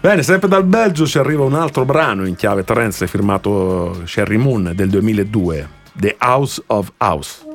Bene, 0.00 0.22
sempre 0.22 0.48
dal 0.48 0.64
Belgio 0.64 1.06
ci 1.06 1.18
arriva 1.18 1.42
un 1.44 1.54
altro 1.54 1.84
brano 1.84 2.24
in 2.26 2.36
chiave 2.36 2.62
trance 2.64 3.06
firmato 3.08 4.02
Sherry 4.06 4.36
Moon 4.36 4.72
del 4.74 4.88
2002, 4.90 5.68
The 5.94 6.16
House 6.20 6.62
of 6.66 6.92
House. 6.98 7.46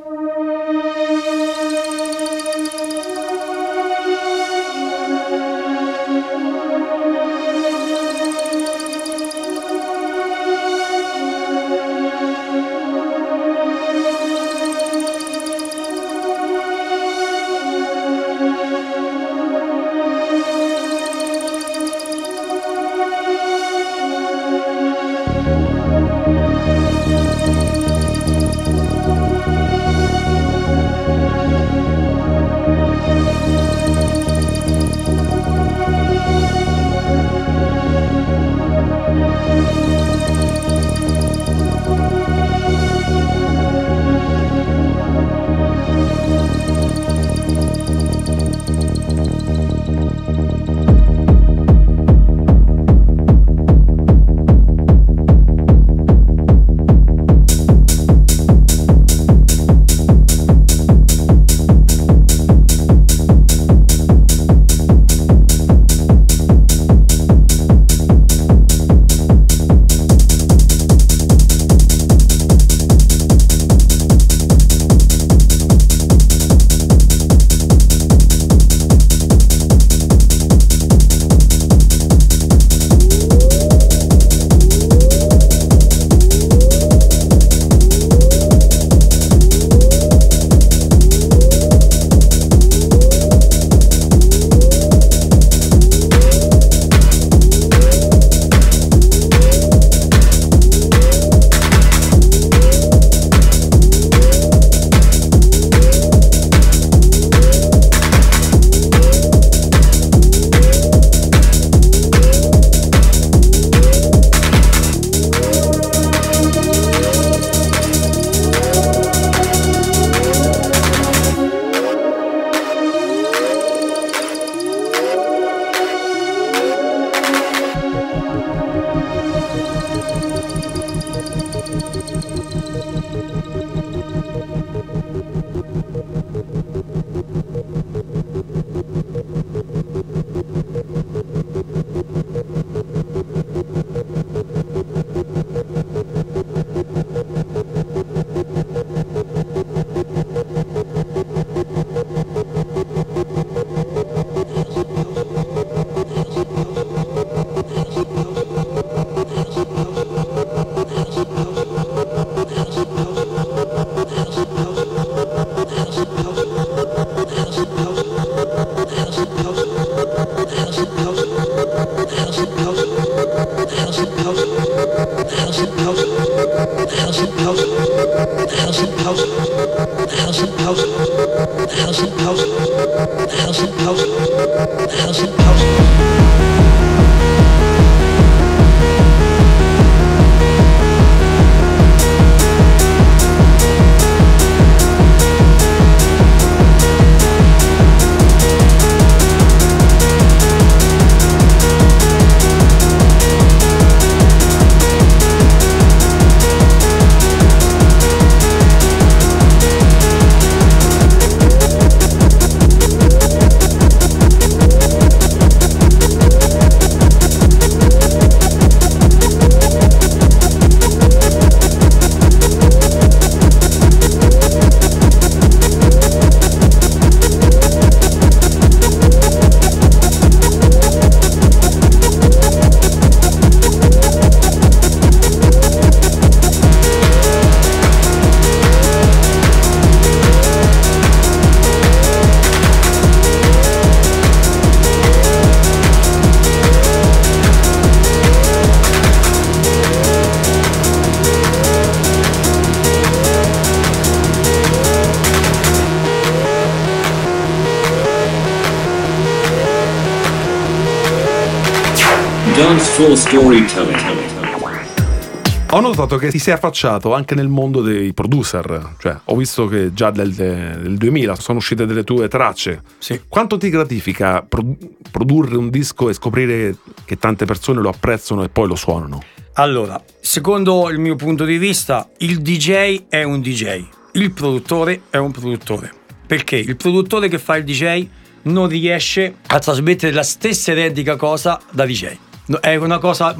Notato 266.13 266.17
che 266.17 266.29
ti 266.29 266.39
sei 266.39 266.53
affacciato 266.53 267.13
anche 267.13 267.35
nel 267.35 267.47
mondo 267.47 267.81
dei 267.81 268.13
producer, 268.13 268.95
cioè 268.99 269.17
ho 269.25 269.35
visto 269.35 269.67
che 269.67 269.93
già 269.93 270.11
del, 270.11 270.33
del 270.33 270.97
2000 270.97 271.35
sono 271.35 271.57
uscite 271.57 271.85
delle 271.85 272.03
tue 272.03 272.27
tracce. 272.27 272.83
Sì. 272.97 273.21
Quanto 273.27 273.57
ti 273.57 273.69
gratifica 273.69 274.41
pro- 274.47 274.75
produrre 275.09 275.57
un 275.57 275.69
disco 275.69 276.09
e 276.09 276.13
scoprire 276.13 276.75
che 277.05 277.17
tante 277.17 277.45
persone 277.45 277.81
lo 277.81 277.89
apprezzano 277.89 278.43
e 278.43 278.49
poi 278.49 278.67
lo 278.67 278.75
suonano? 278.75 279.21
Allora, 279.53 280.01
secondo 280.19 280.89
il 280.89 280.99
mio 280.99 281.15
punto 281.15 281.45
di 281.45 281.57
vista, 281.57 282.09
il 282.19 282.41
DJ 282.41 283.03
è 283.07 283.23
un 283.23 283.41
DJ, 283.41 283.85
il 284.13 284.31
produttore 284.31 285.03
è 285.09 285.17
un 285.17 285.31
produttore. 285.31 285.91
Perché 286.25 286.55
il 286.55 286.75
produttore 286.75 287.27
che 287.27 287.37
fa 287.37 287.57
il 287.57 287.63
DJ 287.63 288.07
non 288.43 288.67
riesce 288.67 289.35
a 289.47 289.59
trasmettere 289.59 290.11
la 290.11 290.23
stessa 290.23 290.71
identica 290.71 291.15
cosa 291.15 291.61
da 291.71 291.85
DJ. 291.85 292.17
È 292.59 292.75
una 292.75 292.97
cosa. 292.97 293.35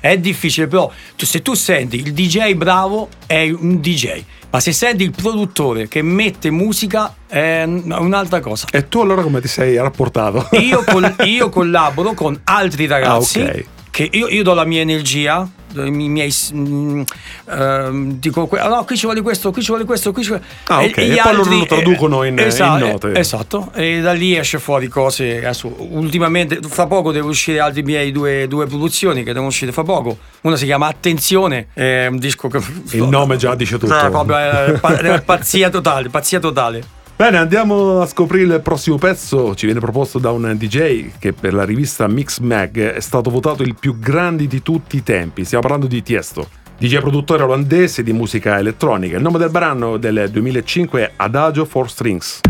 È 0.00 0.18
difficile, 0.18 0.66
però 0.66 0.90
se 1.16 1.42
tu 1.42 1.54
senti 1.54 1.96
il 1.96 2.12
DJ 2.12 2.54
bravo 2.54 3.08
è 3.26 3.50
un 3.50 3.80
DJ, 3.80 4.22
ma 4.50 4.60
se 4.60 4.72
senti 4.72 5.04
il 5.04 5.10
produttore 5.10 5.88
che 5.88 6.02
mette 6.02 6.50
musica 6.50 7.14
è 7.26 7.62
un'altra 7.64 8.40
cosa. 8.40 8.66
E 8.70 8.88
tu 8.88 9.00
allora 9.00 9.22
come 9.22 9.40
ti 9.40 9.48
sei 9.48 9.76
rapportato? 9.76 10.48
Io, 10.58 10.84
col- 10.84 11.14
io 11.24 11.48
collaboro 11.48 12.12
con 12.12 12.38
altri 12.44 12.86
ragazzi 12.86 13.40
Ah, 13.40 13.44
ok. 13.44 13.64
Che 13.92 14.08
io, 14.10 14.26
io 14.28 14.42
do 14.42 14.54
la 14.54 14.64
mia 14.64 14.80
energia, 14.80 15.46
i 15.74 15.90
miei, 15.90 16.34
mm, 16.54 17.02
ehm, 17.50 18.12
dico 18.18 18.46
que- 18.46 18.58
ah, 18.58 18.68
no, 18.68 18.84
qui 18.84 18.96
ci 18.96 19.04
vuole 19.04 19.20
questo, 19.20 19.52
qui 19.52 19.60
ci 19.60 19.68
vuole 19.68 19.84
questo, 19.84 20.12
qui 20.12 20.22
ci 20.22 20.30
vuole 20.30 20.42
Ah, 20.68 20.78
ok, 20.82 20.96
e 20.96 21.20
poi 21.22 21.34
loro 21.34 21.50
lo 21.58 21.66
traducono 21.66 22.22
in- 22.24 22.38
in 22.38 22.88
note. 22.88 23.12
Esatto, 23.14 23.70
e 23.74 24.00
da 24.00 24.12
lì 24.12 24.34
esce 24.34 24.58
fuori 24.58 24.88
cose. 24.88 25.36
adesso, 25.38 25.74
ultimamente, 25.90 26.58
fra 26.66 26.86
poco 26.86 27.12
devo 27.12 27.28
uscire 27.28 27.60
altri 27.60 27.82
miei 27.82 28.12
due, 28.12 28.48
due 28.48 28.66
produzioni 28.66 29.20
che 29.24 29.32
devono 29.32 29.48
uscire 29.48 29.72
fra 29.72 29.82
poco. 29.82 30.16
Una 30.40 30.56
si 30.56 30.64
chiama 30.64 30.86
Attenzione, 30.86 31.66
è 31.74 32.06
un 32.06 32.16
disco 32.18 32.48
che. 32.48 32.60
Il 32.92 33.02
nome 33.04 33.36
già 33.36 33.54
dice 33.54 33.76
tutto. 33.78 33.92
Cioè, 33.92 34.08
proprio, 34.08 34.36
è 34.38 34.78
pa- 34.80 34.96
è 34.96 35.20
pazzia 35.22 35.68
totale, 35.68 36.08
pazzia 36.08 36.40
totale. 36.40 36.82
Bene, 37.22 37.38
andiamo 37.38 38.00
a 38.00 38.06
scoprire 38.06 38.56
il 38.56 38.60
prossimo 38.62 38.98
pezzo. 38.98 39.54
Ci 39.54 39.66
viene 39.66 39.78
proposto 39.78 40.18
da 40.18 40.32
un 40.32 40.56
DJ 40.58 41.12
che 41.20 41.32
per 41.32 41.54
la 41.54 41.62
rivista 41.62 42.08
Mix 42.08 42.40
Mag 42.40 42.76
è 42.76 42.98
stato 42.98 43.30
votato 43.30 43.62
il 43.62 43.76
più 43.78 43.96
grande 43.96 44.48
di 44.48 44.60
tutti 44.60 44.96
i 44.96 45.04
tempi. 45.04 45.44
Stiamo 45.44 45.62
parlando 45.62 45.86
di 45.86 46.02
Tiesto. 46.02 46.48
DJ 46.76 46.98
produttore 46.98 47.44
olandese 47.44 48.02
di 48.02 48.12
musica 48.12 48.58
elettronica. 48.58 49.18
Il 49.18 49.22
nome 49.22 49.38
del 49.38 49.50
brano 49.50 49.98
del 49.98 50.30
2005 50.32 51.00
è 51.00 51.12
Adagio 51.14 51.64
for 51.64 51.88
Strings. 51.88 52.40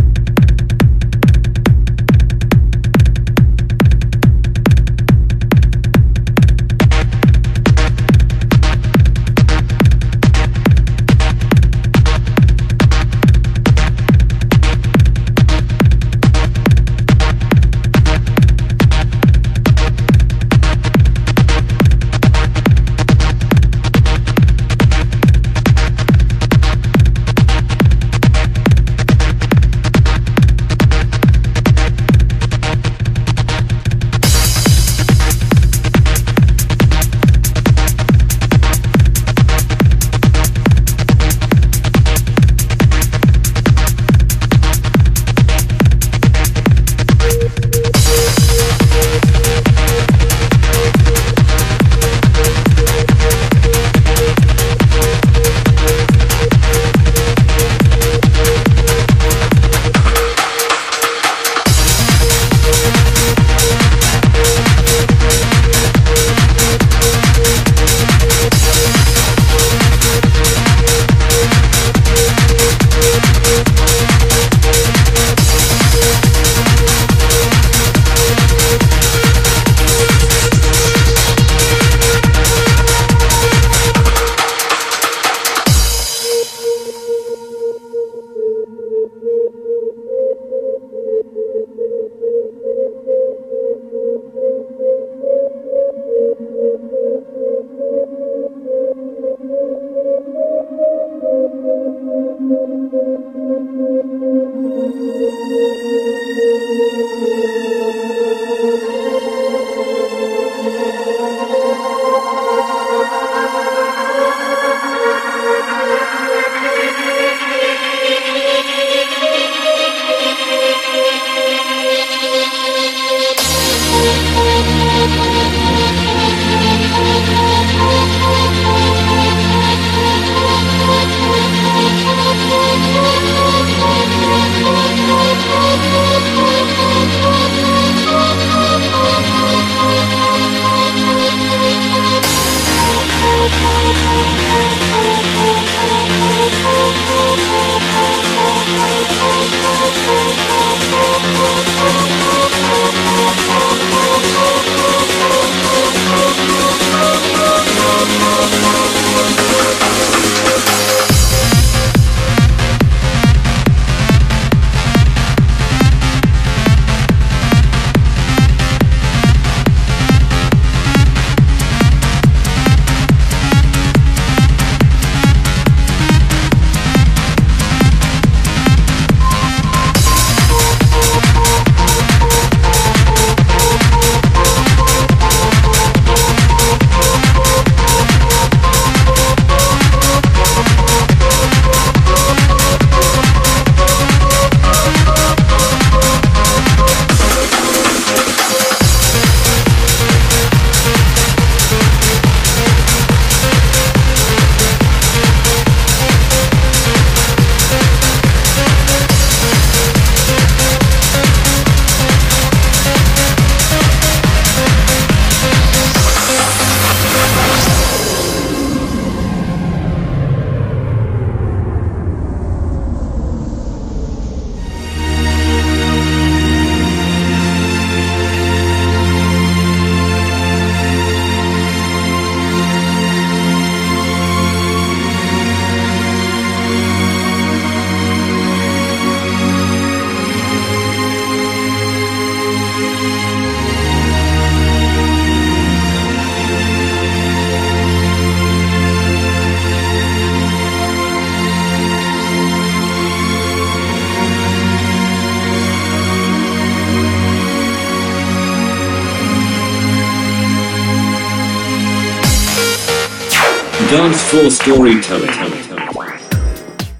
Storytelling. 264.62 265.32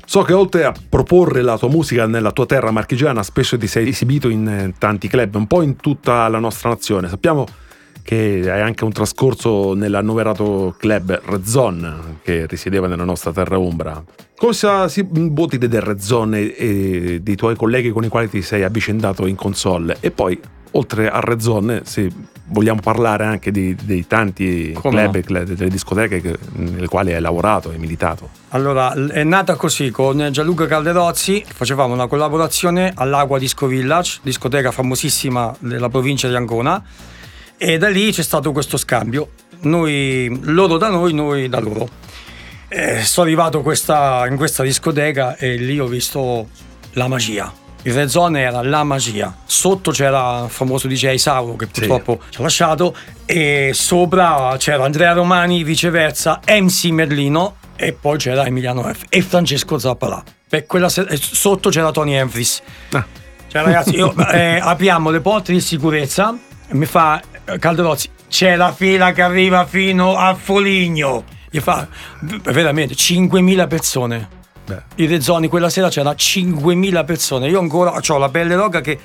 So 0.04 0.22
che 0.22 0.32
oltre 0.32 0.64
a 0.64 0.74
proporre 0.88 1.42
la 1.42 1.56
tua 1.56 1.68
musica 1.68 2.06
nella 2.06 2.32
tua 2.32 2.44
terra 2.44 2.72
marchigiana, 2.72 3.22
spesso 3.22 3.56
ti 3.56 3.68
sei 3.68 3.88
esibito 3.88 4.28
in 4.28 4.48
eh, 4.48 4.74
tanti 4.76 5.06
club, 5.06 5.36
un 5.36 5.46
po' 5.46 5.62
in 5.62 5.76
tutta 5.76 6.26
la 6.26 6.40
nostra 6.40 6.70
nazione. 6.70 7.08
Sappiamo 7.08 7.46
che 8.02 8.50
hai 8.50 8.60
anche 8.60 8.82
un 8.82 8.90
trascorso 8.90 9.74
nell'annoverato 9.74 10.74
club 10.76 11.20
Red 11.24 11.44
Zone 11.44 12.18
che 12.24 12.46
risiedeva 12.46 12.88
nella 12.88 13.04
nostra 13.04 13.30
terra 13.30 13.58
umbra. 13.58 14.02
Cosa 14.36 14.88
si 14.88 15.06
voti 15.08 15.56
del 15.56 15.80
Red 15.80 16.00
Zone 16.00 16.56
e, 16.56 17.20
dei 17.22 17.36
tuoi 17.36 17.54
colleghi 17.54 17.90
con 17.90 18.02
i 18.02 18.08
quali 18.08 18.28
ti 18.28 18.42
sei 18.42 18.64
avvicendato 18.64 19.24
in 19.24 19.36
console? 19.36 19.98
E 20.00 20.10
poi, 20.10 20.36
oltre 20.72 21.08
a 21.08 21.20
Red 21.20 21.38
Zone, 21.38 21.82
se 21.84 22.10
vogliamo 22.52 22.80
parlare 22.80 23.24
anche 23.24 23.50
di- 23.50 23.74
dei 23.82 24.06
tanti 24.06 24.72
Come 24.72 25.10
club 25.10 25.24
no? 25.28 25.38
e 25.38 25.44
delle 25.44 25.70
discoteche 25.70 26.20
che- 26.20 26.38
nelle 26.52 26.86
quali 26.86 27.12
hai 27.12 27.20
lavorato 27.20 27.72
e 27.72 27.78
militato. 27.78 28.28
Allora, 28.50 28.92
è 29.08 29.24
nata 29.24 29.56
così 29.56 29.90
con 29.90 30.28
Gianluca 30.30 30.66
Calderozzi, 30.66 31.44
facevamo 31.46 31.94
una 31.94 32.06
collaborazione 32.06 32.92
all'Agua 32.94 33.38
Disco 33.38 33.66
Village, 33.66 34.20
discoteca 34.22 34.70
famosissima 34.70 35.54
della 35.58 35.88
provincia 35.88 36.28
di 36.28 36.34
Ancona, 36.34 36.82
e 37.56 37.78
da 37.78 37.88
lì 37.88 38.12
c'è 38.12 38.22
stato 38.22 38.52
questo 38.52 38.76
scambio, 38.76 39.30
noi, 39.60 40.38
loro 40.42 40.76
da 40.76 40.90
noi, 40.90 41.14
noi 41.14 41.48
da 41.48 41.60
loro. 41.60 41.88
Eh, 42.68 43.02
sono 43.02 43.26
arrivato 43.26 43.62
questa- 43.62 44.26
in 44.28 44.36
questa 44.36 44.62
discoteca 44.62 45.36
e 45.36 45.56
lì 45.56 45.78
ho 45.78 45.86
visto 45.86 46.48
la 46.92 47.06
magia. 47.08 47.52
Il 47.84 47.94
Red 47.94 48.08
Zone 48.08 48.40
era 48.40 48.62
la 48.62 48.84
magia. 48.84 49.34
Sotto 49.44 49.90
c'era 49.90 50.44
il 50.44 50.50
famoso 50.50 50.86
DJ 50.86 51.16
Sauro 51.16 51.56
che 51.56 51.66
purtroppo 51.66 52.20
ci 52.28 52.38
ha 52.38 52.42
lasciato 52.42 52.94
e 53.26 53.70
sopra 53.74 54.54
c'era 54.56 54.84
Andrea 54.84 55.12
Romani, 55.12 55.64
viceversa, 55.64 56.40
MC 56.46 56.84
Merlino 56.90 57.56
e 57.74 57.92
poi 57.92 58.18
c'era 58.18 58.46
Emiliano 58.46 58.82
F 58.82 59.02
e 59.08 59.20
Francesco 59.22 59.78
Zappalà. 59.78 60.22
Per 60.48 60.64
quella 60.66 60.88
se- 60.88 61.06
e 61.08 61.16
sotto 61.16 61.70
c'era 61.70 61.90
Tony 61.90 62.20
Humphries. 62.20 62.62
Ah. 62.92 63.04
Cioè 63.48 63.62
ragazzi, 63.62 63.96
io, 63.96 64.14
eh, 64.30 64.60
apriamo 64.62 65.10
le 65.10 65.20
porte 65.20 65.52
di 65.52 65.60
sicurezza 65.60 66.38
e 66.68 66.74
mi 66.74 66.86
fa 66.86 67.20
eh, 67.44 67.58
Calderozzi, 67.58 68.08
c'è 68.28 68.54
la 68.54 68.72
fila 68.72 69.12
che 69.12 69.22
arriva 69.22 69.66
fino 69.66 70.16
a 70.16 70.34
Foligno. 70.34 71.24
Gli 71.50 71.58
fa 71.58 71.86
veramente 72.44 72.94
5.000 72.94 73.66
persone. 73.66 74.40
Beh. 74.74 75.02
In 75.02 75.08
Rezzoni 75.08 75.48
quella 75.48 75.68
sera 75.68 75.88
c'era 75.88 76.10
5.000 76.12 77.04
persone. 77.04 77.48
Io 77.48 77.58
ancora 77.58 77.92
ho 78.06 78.18
la 78.18 78.28
pelle 78.28 78.54
roca 78.54 78.80
che. 78.80 78.98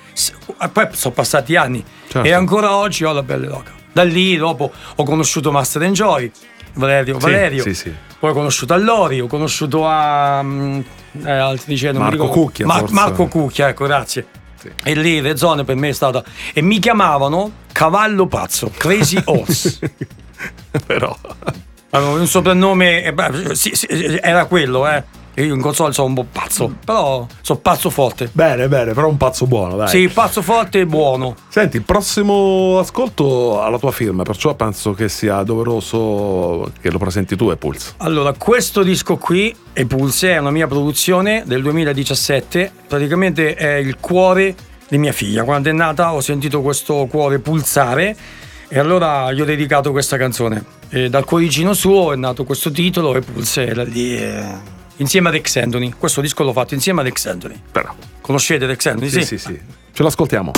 eh, 0.61 0.69
Poi 0.69 0.87
sono 0.91 1.13
passati 1.13 1.55
anni. 1.55 1.83
Certo. 2.07 2.27
E 2.27 2.31
ancora 2.31 2.75
oggi 2.75 3.03
ho 3.03 3.11
la 3.13 3.23
pelle 3.23 3.47
roca. 3.47 3.71
Da 3.91 4.03
lì 4.03 4.35
dopo 4.37 4.71
ho 4.95 5.03
conosciuto 5.03 5.51
Master 5.51 5.83
Enjoy, 5.83 6.31
Valerio 6.73 7.15
Sì, 7.19 7.25
Valerio. 7.25 7.63
sì, 7.63 7.73
sì. 7.73 7.93
Poi 8.19 8.31
ho 8.31 8.33
conosciuto 8.33 8.73
a 8.73 8.77
Lori, 8.77 9.19
ho 9.21 9.27
conosciuto 9.27 9.87
a. 9.87 10.41
mm, 10.43 10.79
eh, 11.23 11.31
altri 11.31 11.65
dice, 11.73 11.91
non 11.91 12.03
mi 12.03 12.09
Marco. 12.17 12.27
Cucchia, 12.29 12.65
Mar-. 12.65 12.89
Marco 12.91 13.27
Cucchia, 13.27 13.69
ecco, 13.69 13.85
grazie. 13.85 14.25
E 14.83 14.95
lì 14.95 15.21
le 15.21 15.37
zone 15.37 15.63
per 15.63 15.75
me 15.75 15.89
è 15.89 15.93
stata. 15.93 16.23
E 16.51 16.61
mi 16.61 16.79
chiamavano 16.79 17.51
Cavallo 17.71 18.25
Pazzo, 18.27 18.71
Crazy 18.75 19.21
Horse. 19.23 19.79
Però... 20.85 21.15
Avevo 21.91 22.19
un 22.19 22.27
soprannome, 22.27 23.01
eh, 23.03 23.13
beh, 23.13 23.53
era 24.21 24.45
quello, 24.45 24.87
eh. 24.87 25.03
Io 25.43 25.53
in 25.53 25.61
console 25.61 25.93
sono 25.93 26.07
un 26.07 26.13
po' 26.15 26.25
pazzo, 26.31 26.75
però 26.83 27.27
sono 27.41 27.59
pazzo 27.59 27.91
forte. 27.91 28.27
Bene, 28.31 28.67
bene, 28.67 28.93
però 28.93 29.07
un 29.07 29.17
pazzo 29.17 29.45
buono, 29.45 29.75
dai. 29.75 29.87
Sì, 29.87 30.07
pazzo 30.07 30.41
forte 30.41 30.79
e 30.79 30.85
buono. 30.87 31.35
Senti, 31.47 31.77
il 31.77 31.83
prossimo 31.83 32.79
ascolto 32.79 33.61
ha 33.61 33.69
la 33.69 33.77
tua 33.77 33.91
firma, 33.91 34.23
perciò 34.23 34.55
penso 34.55 34.93
che 34.93 35.09
sia 35.09 35.43
doveroso 35.43 36.71
che 36.81 36.89
lo 36.89 36.97
presenti 36.97 37.35
tu 37.35 37.51
e 37.51 37.55
Pulse. 37.55 37.93
Allora, 37.97 38.33
questo 38.33 38.81
disco 38.81 39.17
qui, 39.17 39.55
Epulse, 39.73 40.31
è 40.31 40.37
una 40.39 40.49
mia 40.49 40.65
produzione 40.65 41.43
del 41.45 41.61
2017. 41.61 42.71
Praticamente 42.87 43.53
è 43.53 43.75
il 43.75 43.97
cuore 43.99 44.55
di 44.87 44.97
mia 44.97 45.11
figlia. 45.11 45.43
Quando 45.43 45.69
è 45.69 45.71
nata 45.71 46.13
ho 46.13 46.21
sentito 46.21 46.61
questo 46.61 47.05
cuore 47.07 47.37
pulsare 47.37 48.15
e 48.67 48.79
allora 48.79 49.31
gli 49.31 49.41
ho 49.41 49.45
dedicato 49.45 49.91
questa 49.91 50.17
canzone. 50.17 50.63
E 50.89 51.09
dal 51.09 51.25
cuoricino 51.25 51.73
suo 51.73 52.11
è 52.11 52.15
nato 52.15 52.43
questo 52.43 52.71
titolo, 52.71 53.13
Epulse, 53.15 53.67
era 53.67 53.83
lì. 53.83 54.17
eh, 54.17 54.75
Insieme 54.97 55.29
ad 55.29 55.35
Ex 55.35 55.55
Anthony. 55.57 55.93
Questo 55.97 56.21
disco 56.21 56.43
l'ho 56.43 56.53
fatto 56.53 56.73
insieme 56.73 57.01
ad 57.01 57.07
Ex 57.07 57.25
Anthony. 57.25 57.59
Però. 57.71 57.93
Conoscete 58.21 58.65
Ex 58.69 58.85
Anthony? 58.85 59.09
Sì, 59.09 59.23
sì, 59.23 59.37
sì. 59.37 59.59
Ce 59.91 60.03
l'ascoltiamo. 60.03 60.51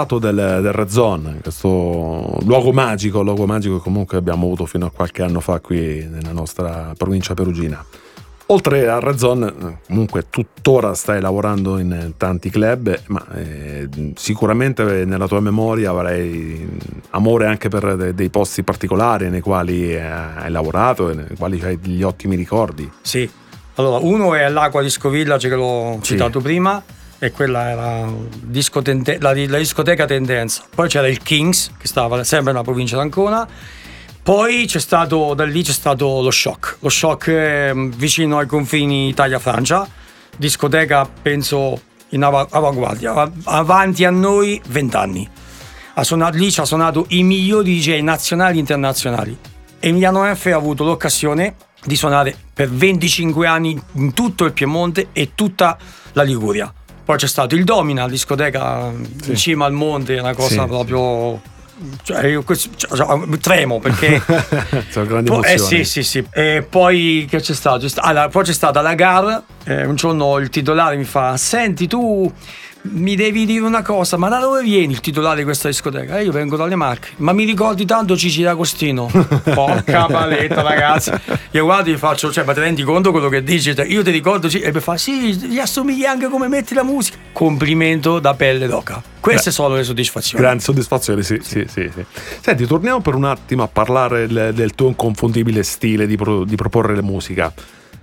Parlato 0.00 0.18
del, 0.18 0.60
del 0.62 0.72
Red 0.72 0.88
Zone, 0.88 1.40
questo 1.42 2.38
luogo 2.44 2.72
magico, 2.72 3.22
luogo 3.22 3.44
magico 3.46 3.76
che 3.76 3.82
comunque 3.82 4.16
abbiamo 4.16 4.44
avuto 4.46 4.64
fino 4.66 4.86
a 4.86 4.90
qualche 4.90 5.22
anno 5.22 5.40
fa 5.40 5.60
qui 5.60 6.06
nella 6.10 6.32
nostra 6.32 6.92
provincia 6.96 7.34
perugina. 7.34 7.84
Oltre 8.46 8.88
al 8.88 9.00
Red 9.00 9.16
Zone, 9.16 9.78
comunque 9.86 10.26
tuttora 10.28 10.94
stai 10.94 11.20
lavorando 11.20 11.78
in 11.78 12.14
tanti 12.16 12.50
club, 12.50 12.98
ma 13.08 13.24
eh, 13.34 13.88
sicuramente 14.16 15.04
nella 15.04 15.28
tua 15.28 15.40
memoria 15.40 15.90
avrai 15.90 16.68
amore 17.10 17.46
anche 17.46 17.68
per 17.68 17.96
de- 17.96 18.14
dei 18.14 18.28
posti 18.28 18.64
particolari 18.64 19.28
nei 19.28 19.40
quali 19.40 19.92
eh, 19.94 20.00
hai 20.00 20.50
lavorato 20.50 21.10
e 21.10 21.14
nei 21.14 21.36
quali 21.38 21.60
hai 21.62 21.78
degli 21.78 22.02
ottimi 22.02 22.34
ricordi. 22.34 22.90
Sì. 23.02 23.28
Allora, 23.74 23.98
uno 24.04 24.34
è 24.34 24.48
l'Acqua 24.48 24.82
Disco 24.82 25.10
Village 25.10 25.48
che 25.48 25.54
l'ho 25.54 25.98
Sì. 26.00 26.12
citato 26.14 26.40
prima 26.40 26.82
e 27.22 27.30
quella 27.32 27.68
era 27.68 28.10
disco 28.40 28.80
tende- 28.80 29.18
la, 29.20 29.34
la 29.34 29.58
discoteca 29.58 30.06
Tendenza. 30.06 30.64
Poi 30.74 30.88
c'era 30.88 31.06
il 31.06 31.22
Kings 31.22 31.72
che 31.78 31.86
stava 31.86 32.24
sempre 32.24 32.52
nella 32.52 32.64
provincia 32.64 32.96
d'Ancona. 32.96 33.46
Poi 34.22 34.64
c'è 34.66 34.78
stato, 34.80 35.34
da 35.34 35.44
lì 35.44 35.62
c'è 35.62 35.72
stato 35.72 36.22
lo 36.22 36.30
Shock. 36.30 36.78
Lo 36.80 36.88
Shock 36.88 37.28
ehm, 37.28 37.90
vicino 37.92 38.38
ai 38.38 38.46
confini 38.46 39.08
Italia-Francia. 39.08 39.86
Discoteca, 40.34 41.06
penso, 41.06 41.80
in 42.10 42.22
ava- 42.22 42.48
avanguardia. 42.50 43.12
Av- 43.12 43.32
avanti 43.44 44.04
a 44.04 44.10
noi 44.10 44.60
20 44.66 44.96
anni. 44.96 45.28
Ha 45.94 46.02
suonato, 46.02 46.38
lì 46.38 46.50
ci 46.50 46.60
ha 46.60 46.64
suonato 46.64 47.04
i 47.08 47.22
migliori 47.22 47.78
DJ 47.78 48.00
nazionali 48.00 48.56
e 48.56 48.60
internazionali. 48.60 49.36
Emiliano 49.78 50.24
F 50.34 50.46
ha 50.46 50.56
avuto 50.56 50.84
l'occasione 50.84 51.56
di 51.84 51.96
suonare 51.96 52.34
per 52.54 52.70
25 52.70 53.46
anni 53.46 53.78
in 53.92 54.14
tutto 54.14 54.44
il 54.44 54.52
Piemonte 54.52 55.08
e 55.12 55.32
tutta 55.34 55.76
la 56.12 56.22
Liguria. 56.22 56.72
Poi 57.10 57.18
c'è 57.18 57.26
stato 57.26 57.56
il 57.56 57.64
Domina, 57.64 58.02
la 58.02 58.08
discoteca 58.08 58.92
in 59.24 59.34
cima 59.34 59.64
al 59.64 59.72
monte, 59.72 60.16
una 60.16 60.32
cosa 60.32 60.60
Sì, 60.62 60.66
proprio. 60.68 61.40
Cioè, 62.04 62.26
io 62.26 62.44
questo- 62.44 62.68
cioè, 62.76 63.38
tremo 63.40 63.80
perché. 63.80 64.22
Sono 64.90 65.06
grandi 65.06 65.28
Poi- 65.28 65.42
eh 65.52 65.58
sì, 65.58 65.82
sì, 65.82 66.04
sì. 66.04 66.24
E 66.30 66.64
poi 66.70 67.26
che 67.28 67.40
c'è 67.40 67.52
stato? 67.52 67.78
C'è 67.80 67.88
sta- 67.88 68.02
allora, 68.02 68.28
poi 68.28 68.44
c'è 68.44 68.52
stata 68.52 68.80
la 68.80 68.94
gara. 68.94 69.42
eh, 69.64 69.84
un 69.86 69.96
giorno 69.96 70.38
il 70.38 70.50
titolare 70.50 70.94
mi 70.96 71.02
fa: 71.02 71.36
Senti, 71.36 71.88
tu 71.88 72.32
mi 72.82 73.14
devi 73.14 73.44
dire 73.44 73.64
una 73.64 73.82
cosa, 73.82 74.16
ma 74.16 74.28
da 74.28 74.38
dove 74.38 74.62
vieni 74.62 74.92
il 74.92 75.00
titolare 75.00 75.38
di 75.38 75.44
questa 75.44 75.68
discoteca? 75.68 76.18
E 76.18 76.24
io 76.24 76.32
vengo 76.32 76.56
dalle 76.56 76.76
Marche. 76.76 77.10
Ma 77.16 77.32
mi 77.32 77.44
ricordi 77.44 77.84
tanto 77.84 78.16
Cici 78.16 78.42
D'Agostino? 78.42 79.10
Porca 79.54 80.06
paletta, 80.10 80.62
ragazzi. 80.62 81.12
Io 81.50 81.64
guardo 81.64 81.90
e 81.90 81.98
faccio, 81.98 82.32
cioè, 82.32 82.44
ma 82.44 82.54
ti 82.54 82.60
rendi 82.60 82.82
conto 82.82 83.10
quello 83.10 83.28
che 83.28 83.42
dici? 83.42 83.74
Cioè, 83.74 83.84
Io 83.86 84.02
ti 84.02 84.10
ricordo, 84.10 84.48
e 84.48 84.72
mi 84.72 84.80
fa, 84.80 84.96
sì, 84.96 85.34
gli 85.34 85.58
assomigli 85.58 86.04
anche 86.04 86.28
come 86.28 86.48
metti 86.48 86.74
la 86.74 86.82
musica. 86.82 87.18
Complimento 87.32 88.18
da 88.18 88.34
pelle 88.34 88.66
d'oca. 88.66 89.02
Queste 89.20 89.50
sono 89.50 89.74
le 89.74 89.84
soddisfazioni. 89.84 90.42
Grande 90.42 90.62
soddisfazione, 90.62 91.22
sì, 91.22 91.38
sì, 91.42 91.66
sì, 91.68 91.90
sì. 91.94 92.04
Senti, 92.40 92.66
torniamo 92.66 93.00
per 93.00 93.14
un 93.14 93.24
attimo 93.24 93.62
a 93.62 93.68
parlare 93.68 94.26
del, 94.26 94.52
del 94.54 94.74
tuo 94.74 94.88
inconfondibile 94.88 95.62
stile 95.62 96.06
di, 96.06 96.16
pro- 96.16 96.44
di 96.44 96.56
proporre 96.56 96.94
la 96.94 97.02
musica. 97.02 97.52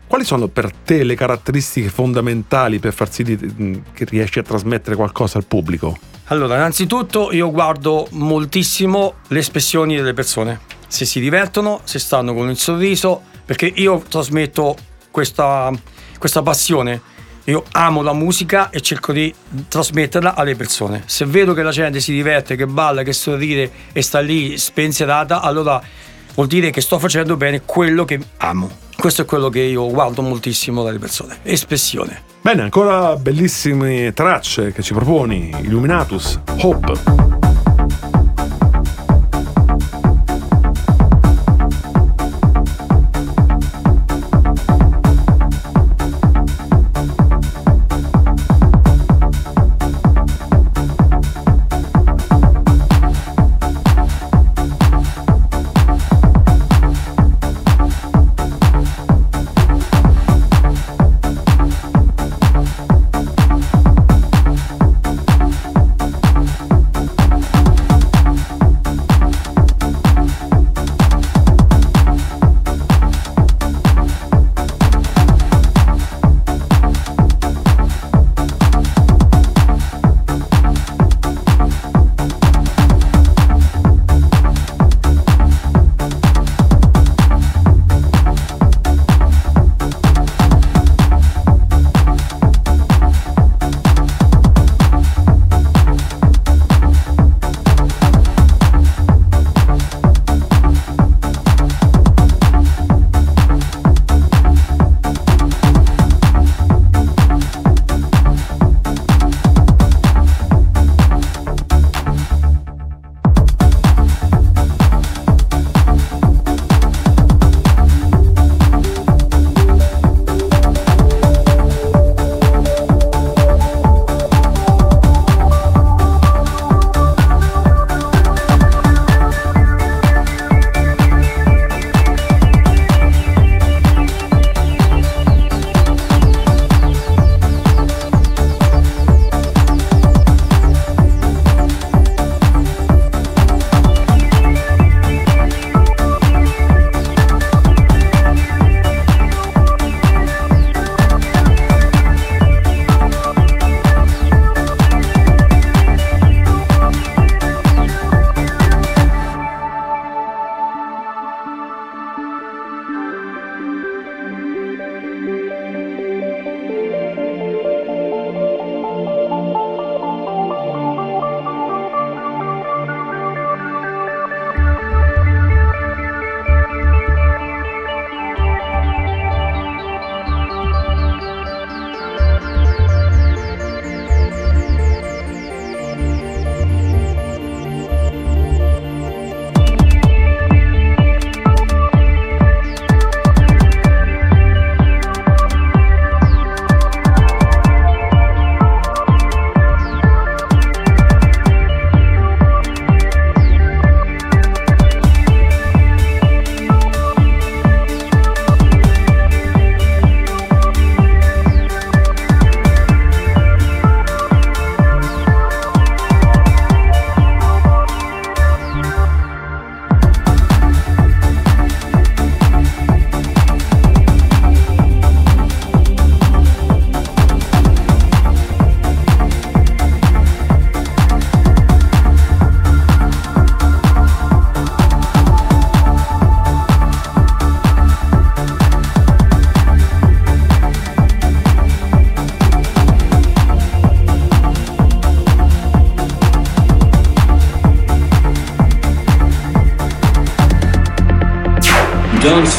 Quali 0.07 0.23
sono 0.23 0.47
per 0.47 0.71
te 0.71 1.03
le 1.03 1.15
caratteristiche 1.15 1.89
fondamentali 1.89 2.79
per 2.79 2.93
far 2.93 3.11
sì 3.11 3.23
di- 3.23 3.81
che 3.93 4.05
riesci 4.05 4.39
a 4.39 4.43
trasmettere 4.43 4.95
qualcosa 4.95 5.37
al 5.37 5.45
pubblico? 5.45 5.97
Allora, 6.29 6.55
innanzitutto 6.55 7.31
io 7.33 7.51
guardo 7.51 8.07
moltissimo 8.11 9.15
le 9.27 9.39
espressioni 9.39 9.97
delle 9.97 10.13
persone. 10.13 10.61
Se 10.87 11.03
si 11.03 11.19
divertono, 11.19 11.81
se 11.83 11.99
stanno 11.99 12.33
con 12.33 12.49
il 12.49 12.57
sorriso, 12.57 13.21
perché 13.43 13.65
io 13.65 14.01
trasmetto 14.07 14.77
questa, 15.11 15.71
questa 16.17 16.41
passione. 16.41 17.01
Io 17.45 17.63
amo 17.71 18.01
la 18.01 18.13
musica 18.13 18.69
e 18.69 18.79
cerco 18.81 19.11
di 19.11 19.33
trasmetterla 19.67 20.35
alle 20.35 20.55
persone. 20.55 21.03
Se 21.05 21.25
vedo 21.25 21.53
che 21.53 21.63
la 21.63 21.71
gente 21.71 21.99
si 21.99 22.13
diverte, 22.13 22.55
che 22.55 22.65
balla, 22.65 23.03
che 23.03 23.13
sorride 23.13 23.69
e 23.91 24.01
sta 24.01 24.19
lì 24.19 24.57
spensierata, 24.57 25.41
allora 25.41 25.81
vuol 26.33 26.47
dire 26.47 26.71
che 26.71 26.81
sto 26.81 26.97
facendo 26.97 27.35
bene 27.35 27.61
quello 27.63 28.05
che 28.05 28.19
amo. 28.37 28.85
Questo 28.97 29.21
è 29.21 29.25
quello 29.25 29.49
che 29.49 29.61
io 29.61 29.89
guardo 29.89 30.21
moltissimo 30.21 30.83
dalle 30.83 30.97
persone. 30.97 31.37
Espressione. 31.43 32.23
Bene, 32.41 32.63
ancora 32.63 33.15
bellissime 33.15 34.11
tracce 34.13 34.71
che 34.71 34.81
ci 34.81 34.93
proponi, 34.93 35.53
Illuminatus, 35.61 36.39
Hope. 36.61 37.36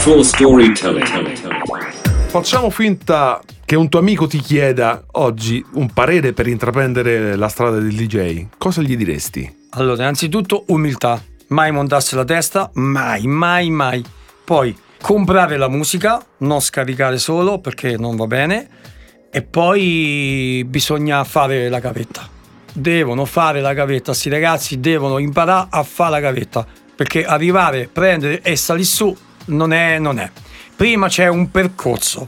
Floor 0.08 0.24
storytelling. 0.24 1.04
Facciamo 2.28 2.70
finta 2.70 3.42
che 3.66 3.76
un 3.76 3.90
tuo 3.90 4.00
amico 4.00 4.26
ti 4.26 4.38
chieda 4.38 5.04
oggi 5.12 5.62
un 5.74 5.92
parere 5.92 6.32
per 6.32 6.46
intraprendere 6.46 7.36
la 7.36 7.48
strada 7.48 7.78
del 7.78 7.92
DJ. 7.92 8.46
Cosa 8.56 8.80
gli 8.80 8.96
diresti? 8.96 9.66
Allora, 9.72 10.00
innanzitutto 10.04 10.64
umiltà, 10.68 11.22
mai 11.48 11.72
montarsi 11.72 12.14
la 12.14 12.24
testa, 12.24 12.70
mai, 12.76 13.26
mai, 13.26 13.68
mai. 13.68 14.02
Poi 14.44 14.74
comprare 14.98 15.58
la 15.58 15.68
musica, 15.68 16.24
non 16.38 16.60
scaricare 16.60 17.18
solo 17.18 17.58
perché 17.58 17.98
non 17.98 18.16
va 18.16 18.26
bene. 18.26 18.66
E 19.30 19.42
poi 19.42 20.64
bisogna 20.66 21.22
fare 21.24 21.68
la 21.68 21.80
gavetta. 21.80 22.26
Devono 22.72 23.26
fare 23.26 23.60
la 23.60 23.74
gavetta, 23.74 24.12
questi 24.12 24.30
ragazzi 24.30 24.80
devono 24.80 25.18
imparare 25.18 25.66
a 25.68 25.82
fare 25.82 26.12
la 26.12 26.20
gavetta. 26.20 26.66
Perché 26.96 27.26
arrivare, 27.26 27.90
prendere 27.92 28.40
e 28.40 28.56
salire 28.56 28.86
su 28.86 29.14
non 29.48 29.72
è, 29.72 29.98
non 29.98 30.18
è. 30.18 30.30
Prima 30.76 31.08
c'è 31.08 31.28
un 31.28 31.50
percorso. 31.50 32.26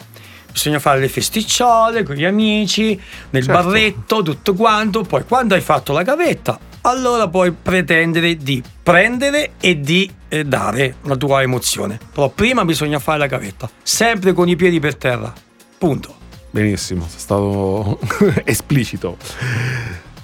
Bisogna 0.51 0.81
fare 0.81 0.99
le 0.99 1.09
festicciole 1.09 2.03
con 2.03 2.17
gli 2.17 2.25
amici, 2.25 3.01
nel 3.31 3.45
Certo. 3.45 3.63
barretto, 3.63 4.23
tutto 4.23 4.55
quanto. 4.55 5.03
Poi 5.03 5.25
quando 5.25 5.55
hai 5.55 5.61
fatto 5.61 5.93
la 5.93 6.03
gavetta, 6.03 6.59
allora 6.83 7.29
puoi 7.29 7.53
pretendere 7.53 8.37
di 8.37 8.61
prendere 8.83 9.53
e 9.61 9.81
di 9.81 10.11
eh, 10.29 10.45
dare 10.45 10.97
la 11.03 11.15
tua 11.17 11.43
emozione. 11.43 11.99
Però 12.13 12.29
prima 12.31 12.65
bisogna 12.65 12.99
fare 12.99 13.19
la 13.19 13.27
gavetta, 13.27 13.71
sempre 13.83 14.33
con 14.33 14.49
i 14.49 14.57
piedi 14.57 14.81
per 14.81 14.97
terra. 14.97 15.33
Punto. 15.79 16.17
Benissimo, 16.51 17.07
sei 17.09 17.21
stato 17.21 18.01
esplicito. 18.45 19.17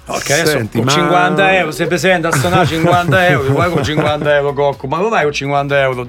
Ok, 0.08 0.30
adesso 0.30 0.50
Senti, 0.50 0.76
con 0.78 0.86
ma- 0.86 0.92
50 0.92 1.56
euro, 1.56 1.70
se 1.70 1.86
presenta 1.86 2.28
a 2.28 2.32
suonare 2.36 2.66
50 2.66 3.28
euro, 3.28 3.52
vai 3.54 3.70
con 3.70 3.84
50 3.84 4.34
euro 4.36 4.52
Cocco, 4.52 4.86
ma 4.88 4.98
lo 5.00 5.08
vai 5.08 5.22
con 5.22 5.32
50 5.32 5.80
euro? 5.80 6.08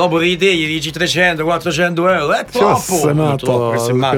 Dopo 0.00 0.18
di 0.18 0.34
te 0.38 0.56
gli 0.56 0.66
dici 0.66 0.90
300, 0.90 1.44
400 1.44 2.08
euro, 2.08 2.32
è 2.32 2.46
Cioè, 2.50 2.58
troppo! 2.58 2.80
sei 2.80 3.10
È 3.10 3.12
matto, 3.12 3.44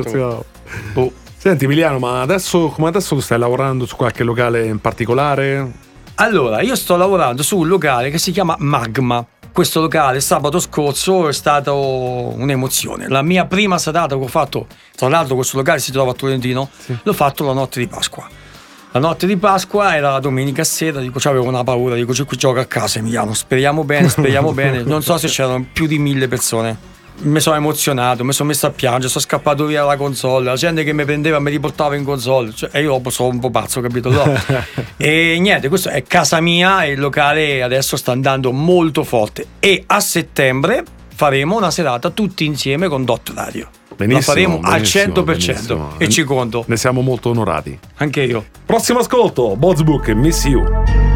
troppo. 0.03 0.45
Boh. 0.93 1.13
Senti 1.37 1.65
Emiliano, 1.65 1.99
ma 1.99 2.21
adesso 2.21 2.69
come 2.69 2.87
adesso 2.87 3.17
tu 3.17 3.21
stai 3.21 3.37
lavorando 3.37 3.85
su 3.85 3.97
qualche 3.97 4.23
locale 4.23 4.65
in 4.65 4.79
particolare? 4.79 5.73
Allora, 6.17 6.61
io 6.61 6.77
sto 6.77 6.95
lavorando 6.95 7.43
su 7.43 7.59
un 7.59 7.67
locale 7.67 8.11
che 8.11 8.19
si 8.19 8.31
chiama 8.31 8.55
Magma. 8.61 9.27
Questo 9.53 9.81
locale 9.81 10.21
sabato 10.21 10.61
scorso 10.61 11.27
è 11.27 11.33
stata 11.33 11.73
un'emozione. 11.73 13.09
La 13.09 13.23
mia 13.23 13.47
prima 13.47 13.77
serata 13.77 14.17
che 14.17 14.23
ho 14.23 14.29
fatto, 14.29 14.69
tra 14.95 15.09
l'altro 15.09 15.35
questo 15.35 15.57
locale 15.57 15.81
si 15.81 15.91
trova 15.91 16.13
a 16.13 16.15
Tolentino, 16.15 16.71
l'ho 17.03 17.13
fatto 17.13 17.45
la 17.45 17.55
notte 17.55 17.81
di 17.81 17.89
Pasqua. 17.89 18.25
La 18.95 19.01
notte 19.01 19.27
di 19.27 19.39
Pasqua 19.39 19.97
era 19.97 20.11
la 20.11 20.21
domenica 20.21 20.65
sera, 20.65 21.01
dico, 21.01 21.19
avevo 21.27 21.47
una 21.47 21.65
paura, 21.65 21.95
dico, 21.95 22.13
ci 22.13 22.27
gioco 22.37 22.61
a 22.61 22.67
casa 22.67 22.99
Emiliano, 22.99 23.33
speriamo 23.33 23.85
bene, 23.85 24.11
speriamo 24.11 24.53
bene. 24.55 24.83
Non 24.83 25.03
so 25.03 25.17
se 25.17 25.29
c'erano 25.29 25.65
più 25.73 25.87
di 25.87 25.99
mille 25.99 26.29
persone. 26.29 26.77
Mi 27.23 27.41
sono 27.41 27.57
emozionato, 27.57 28.23
mi 28.23 28.35
sono 28.35 28.51
messo 28.51 28.67
a 28.67 28.71
piangere, 28.71 29.09
sono 29.09 29.25
scappato 29.25 29.65
via 29.65 29.81
dalla 29.81 29.97
console, 29.97 30.45
la 30.45 30.57
gente 30.57 30.85
che 30.85 30.93
mi 30.93 31.07
prendeva 31.07 31.39
mi 31.39 31.49
riportava 31.49 31.97
in 31.97 32.05
console, 32.05 32.53
cioè, 32.53 32.69
e 32.71 32.83
io 32.83 33.01
sono 33.09 33.31
un 33.31 33.39
po' 33.39 33.49
pazzo, 33.49 33.81
capito? 33.81 34.11
No. 34.11 34.25
e 34.99 35.39
niente, 35.41 35.69
questo 35.69 35.89
è 35.89 36.03
casa 36.03 36.41
mia 36.43 36.85
e 36.85 36.91
il 36.91 37.01
locale 37.01 37.63
adesso 37.63 37.97
sta 37.97 38.13
andando 38.13 38.53
molto 38.53 39.05
forte. 39.05 39.47
E 39.59 39.85
a 39.87 40.01
settembre 40.01 40.85
faremo 41.15 41.57
una 41.57 41.71
serata 41.71 42.11
tutti 42.11 42.45
insieme 42.45 42.89
con 42.89 43.07
Dot 43.07 43.33
Radio. 43.35 43.71
Benissimo, 44.07 44.19
la 44.19 44.23
faremo 44.23 44.61
al 44.63 44.73
benissimo, 44.73 45.13
100% 45.15 45.25
benissimo. 45.25 45.91
e 45.99 46.09
ci 46.09 46.25
conto, 46.25 46.65
Ne 46.67 46.77
siamo 46.77 47.01
molto 47.01 47.31
onorati. 47.31 47.79
anche 47.97 48.23
io. 48.23 48.45
Prossimo 48.65 48.99
ascolto, 49.01 49.57
Botsbook, 49.57 50.09
Miss 50.11 50.45
You. 50.45 51.12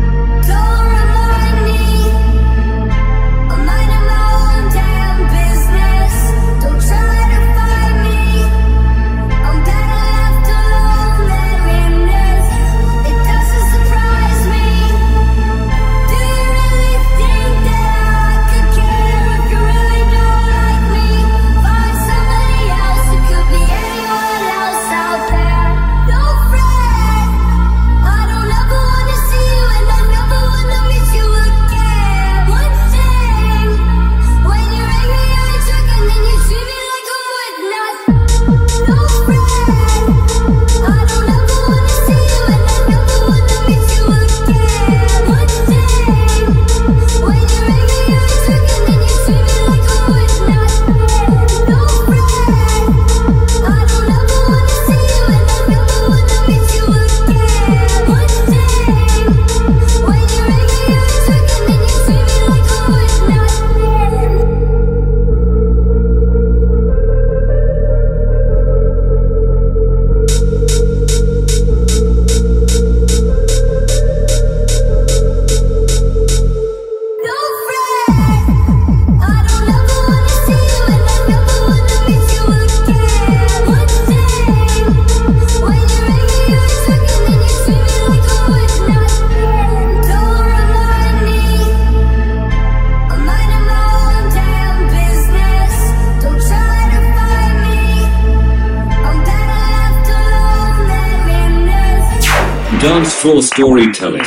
This. 103.06 103.16
Dance 103.16 103.16
floor 103.18 103.42
storytelling. 103.42 104.24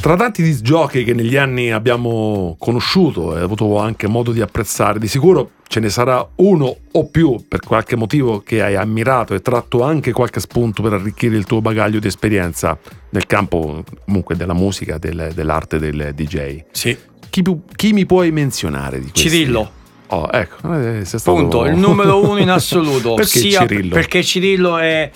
Tra 0.00 0.16
tanti 0.16 0.42
disgiochi 0.42 1.04
che 1.04 1.12
negli 1.12 1.36
anni 1.36 1.70
abbiamo 1.70 2.56
conosciuto 2.58 3.36
e 3.36 3.40
avuto 3.40 3.78
anche 3.78 4.08
modo 4.08 4.32
di 4.32 4.40
apprezzare, 4.40 4.98
di 4.98 5.06
sicuro 5.06 5.50
ce 5.68 5.78
ne 5.78 5.90
sarà 5.90 6.26
uno 6.36 6.74
o 6.90 7.06
più 7.06 7.44
per 7.46 7.60
qualche 7.60 7.96
motivo 7.96 8.40
che 8.40 8.62
hai 8.62 8.76
ammirato 8.76 9.34
e 9.34 9.42
tratto 9.42 9.82
anche 9.82 10.12
qualche 10.12 10.40
spunto 10.40 10.82
per 10.82 10.94
arricchire 10.94 11.36
il 11.36 11.44
tuo 11.44 11.60
bagaglio 11.60 11.98
di 11.98 12.06
esperienza 12.06 12.78
nel 13.10 13.26
campo 13.26 13.84
comunque 14.06 14.36
della 14.36 14.54
musica, 14.54 14.96
del- 14.98 15.32
dell'arte 15.34 15.78
del 15.78 16.12
DJ. 16.14 16.64
Sì. 16.72 16.96
Chi, 17.28 17.44
chi 17.76 17.92
mi 17.92 18.06
puoi 18.06 18.32
menzionare 18.32 18.98
di 18.98 19.10
questi? 19.10 19.28
Cirillo. 19.28 19.70
Oh, 20.08 20.28
ecco, 20.32 20.74
eh, 20.74 21.04
sei 21.04 21.18
stato... 21.20 21.36
Punto, 21.36 21.66
il 21.66 21.76
numero 21.76 22.24
uno 22.24 22.38
in 22.38 22.48
assoluto. 22.50 23.14
Perché 23.14 23.38
Sia 23.38 23.60
Cirillo? 23.60 23.94
Perché 23.94 24.24
Cirillo 24.24 24.78
è 24.78 25.10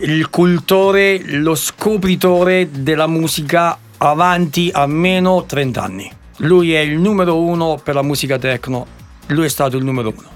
il 0.00 0.30
cultore, 0.30 1.20
lo 1.24 1.54
scopritore 1.54 2.68
della 2.70 3.06
musica 3.06 3.78
avanti 3.98 4.70
almeno 4.72 5.44
30 5.44 5.82
anni. 5.82 6.10
Lui 6.38 6.72
è 6.72 6.78
il 6.80 6.98
numero 6.98 7.38
uno 7.40 7.78
per 7.82 7.94
la 7.94 8.02
musica 8.02 8.38
techno. 8.38 8.86
Lui 9.28 9.44
è 9.44 9.48
stato 9.48 9.76
il 9.76 9.84
numero 9.84 10.12
uno. 10.16 10.28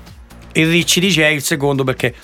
Il 0.52 0.68
Ricci 0.68 1.00
DJ 1.00 1.20
è 1.20 1.26
il 1.28 1.42
secondo 1.42 1.82
perché 1.82 2.14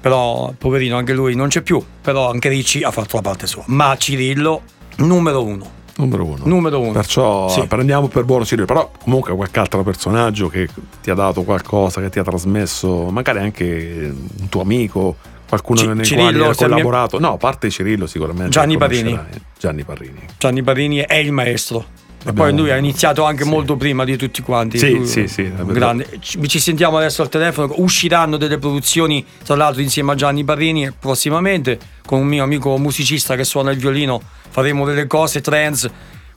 però 0.00 0.52
poverino 0.58 0.96
anche 0.96 1.12
lui 1.12 1.34
non 1.36 1.48
c'è 1.48 1.62
più, 1.62 1.82
però 2.00 2.28
anche 2.30 2.48
Ricci 2.48 2.82
ha 2.82 2.90
fatto 2.90 3.16
la 3.16 3.22
parte 3.22 3.46
sua. 3.46 3.62
Ma 3.66 3.96
Cirillo 3.96 4.62
numero 4.96 5.44
uno. 5.44 5.80
Numero 5.94 6.24
uno. 6.24 6.42
Numero 6.44 6.80
uno. 6.80 6.92
Perciò 6.92 7.48
Sì. 7.48 7.64
prendiamo 7.66 8.08
per 8.08 8.24
buono 8.24 8.44
Cirillo, 8.44 8.66
però 8.66 8.90
comunque 9.04 9.34
qualche 9.36 9.60
altro 9.60 9.82
personaggio 9.84 10.48
che 10.48 10.68
ti 11.00 11.10
ha 11.10 11.14
dato 11.14 11.42
qualcosa, 11.44 12.00
che 12.00 12.10
ti 12.10 12.18
ha 12.18 12.24
trasmesso, 12.24 13.10
magari 13.10 13.38
anche 13.38 14.12
un 14.40 14.48
tuo 14.48 14.62
amico, 14.62 15.16
qualcuno 15.52 15.78
Ci- 15.80 15.86
nei 15.88 16.04
Cirillo, 16.04 16.48
mi- 16.48 16.54
collaborato. 16.54 17.18
No, 17.18 17.34
a 17.34 17.36
parte 17.36 17.68
Cirillo 17.68 18.06
sicuramente. 18.06 18.48
Gianni 18.48 18.72
lo 18.72 18.78
Parrini. 18.78 19.18
Gianni 19.58 19.84
Parrini. 19.84 20.20
Gianni 20.38 20.62
Parini 20.62 20.96
è 20.98 21.16
il 21.16 21.30
maestro. 21.30 21.84
E 22.24 22.32
poi 22.32 22.56
lui 22.56 22.70
ha 22.70 22.76
iniziato 22.76 23.24
anche 23.24 23.42
sì. 23.42 23.48
molto 23.48 23.76
prima 23.76 24.04
di 24.04 24.16
tutti 24.16 24.42
quanti. 24.42 24.78
Sì, 24.78 24.94
Lui- 24.94 25.06
sì, 25.06 25.26
sì, 25.26 25.52
grande. 25.66 26.18
Ci, 26.20 26.60
sentiamo 26.60 26.96
adesso 26.96 27.20
al 27.20 27.28
telefono. 27.28 27.74
Usciranno 27.78 28.36
delle 28.36 28.58
produzioni, 28.58 29.26
tra 29.44 29.56
l'altro, 29.56 29.82
insieme 29.82 30.12
a 30.12 30.14
Gianni 30.14 30.44
Parrini 30.44 30.90
prossimamente. 30.98 31.78
Con 32.06 32.20
un 32.20 32.26
mio 32.26 32.44
amico 32.44 32.78
musicista 32.78 33.34
che 33.36 33.44
suona 33.44 33.72
il 33.72 33.78
violino, 33.78 34.22
faremo 34.48 34.86
delle 34.86 35.06
cose 35.06 35.40
trance 35.40 35.90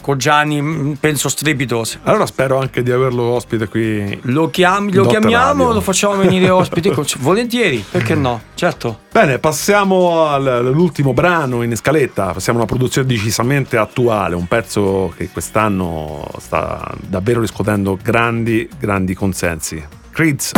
con 0.06 0.20
Gianni, 0.20 0.62
mm, 0.62 0.92
penso 1.00 1.30
strepitose. 1.30 2.00
Allora 2.04 2.28
spero 2.28 2.60
anche 2.60 2.84
di 2.84 2.92
averlo 2.92 3.24
ospite 3.24 3.68
qui. 3.68 4.20
Lo, 4.26 4.52
chiam- 4.52 4.94
lo 4.94 5.08
chiamiamo, 5.08 5.64
Radio. 5.64 5.74
lo 5.74 5.82
facciamo 5.82 6.16
venire 6.18 6.48
ospite, 6.52 6.92
con- 6.92 7.06
volentieri, 7.22 7.84
perché 7.90 8.14
no? 8.14 8.40
Certo. 8.54 9.00
Bene, 9.12 9.40
passiamo 9.40 10.28
al- 10.28 10.46
all'ultimo 10.46 11.14
brano 11.14 11.64
in 11.64 11.76
scaletta. 11.76 12.34
Passiamo 12.34 12.60
a 12.60 12.62
una 12.62 12.72
produzione 12.72 13.08
decisamente 13.08 13.78
attuale, 13.78 14.36
un 14.36 14.46
pezzo 14.46 15.12
che 15.18 15.28
quest'anno 15.32 16.24
sta 16.38 16.88
davvero 17.00 17.40
riscuotendo 17.42 17.98
grandi, 18.00 18.70
grandi 18.78 19.16
consensi. 19.16 19.84
Creeds. 20.12 20.52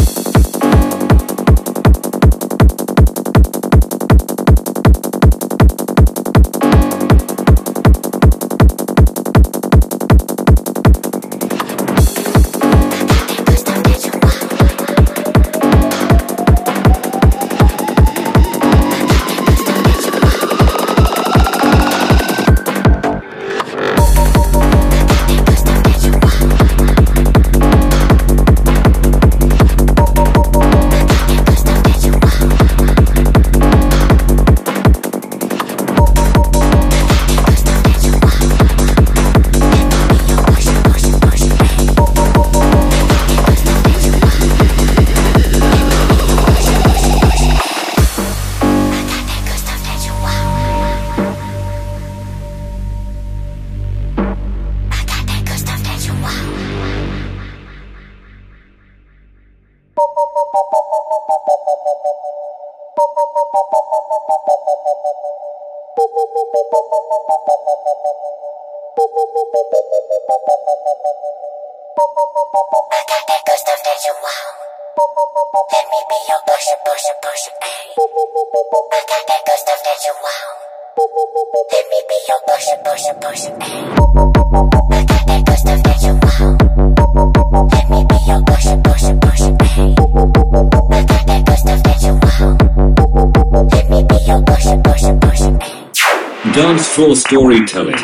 Storytelling. 97.38 97.95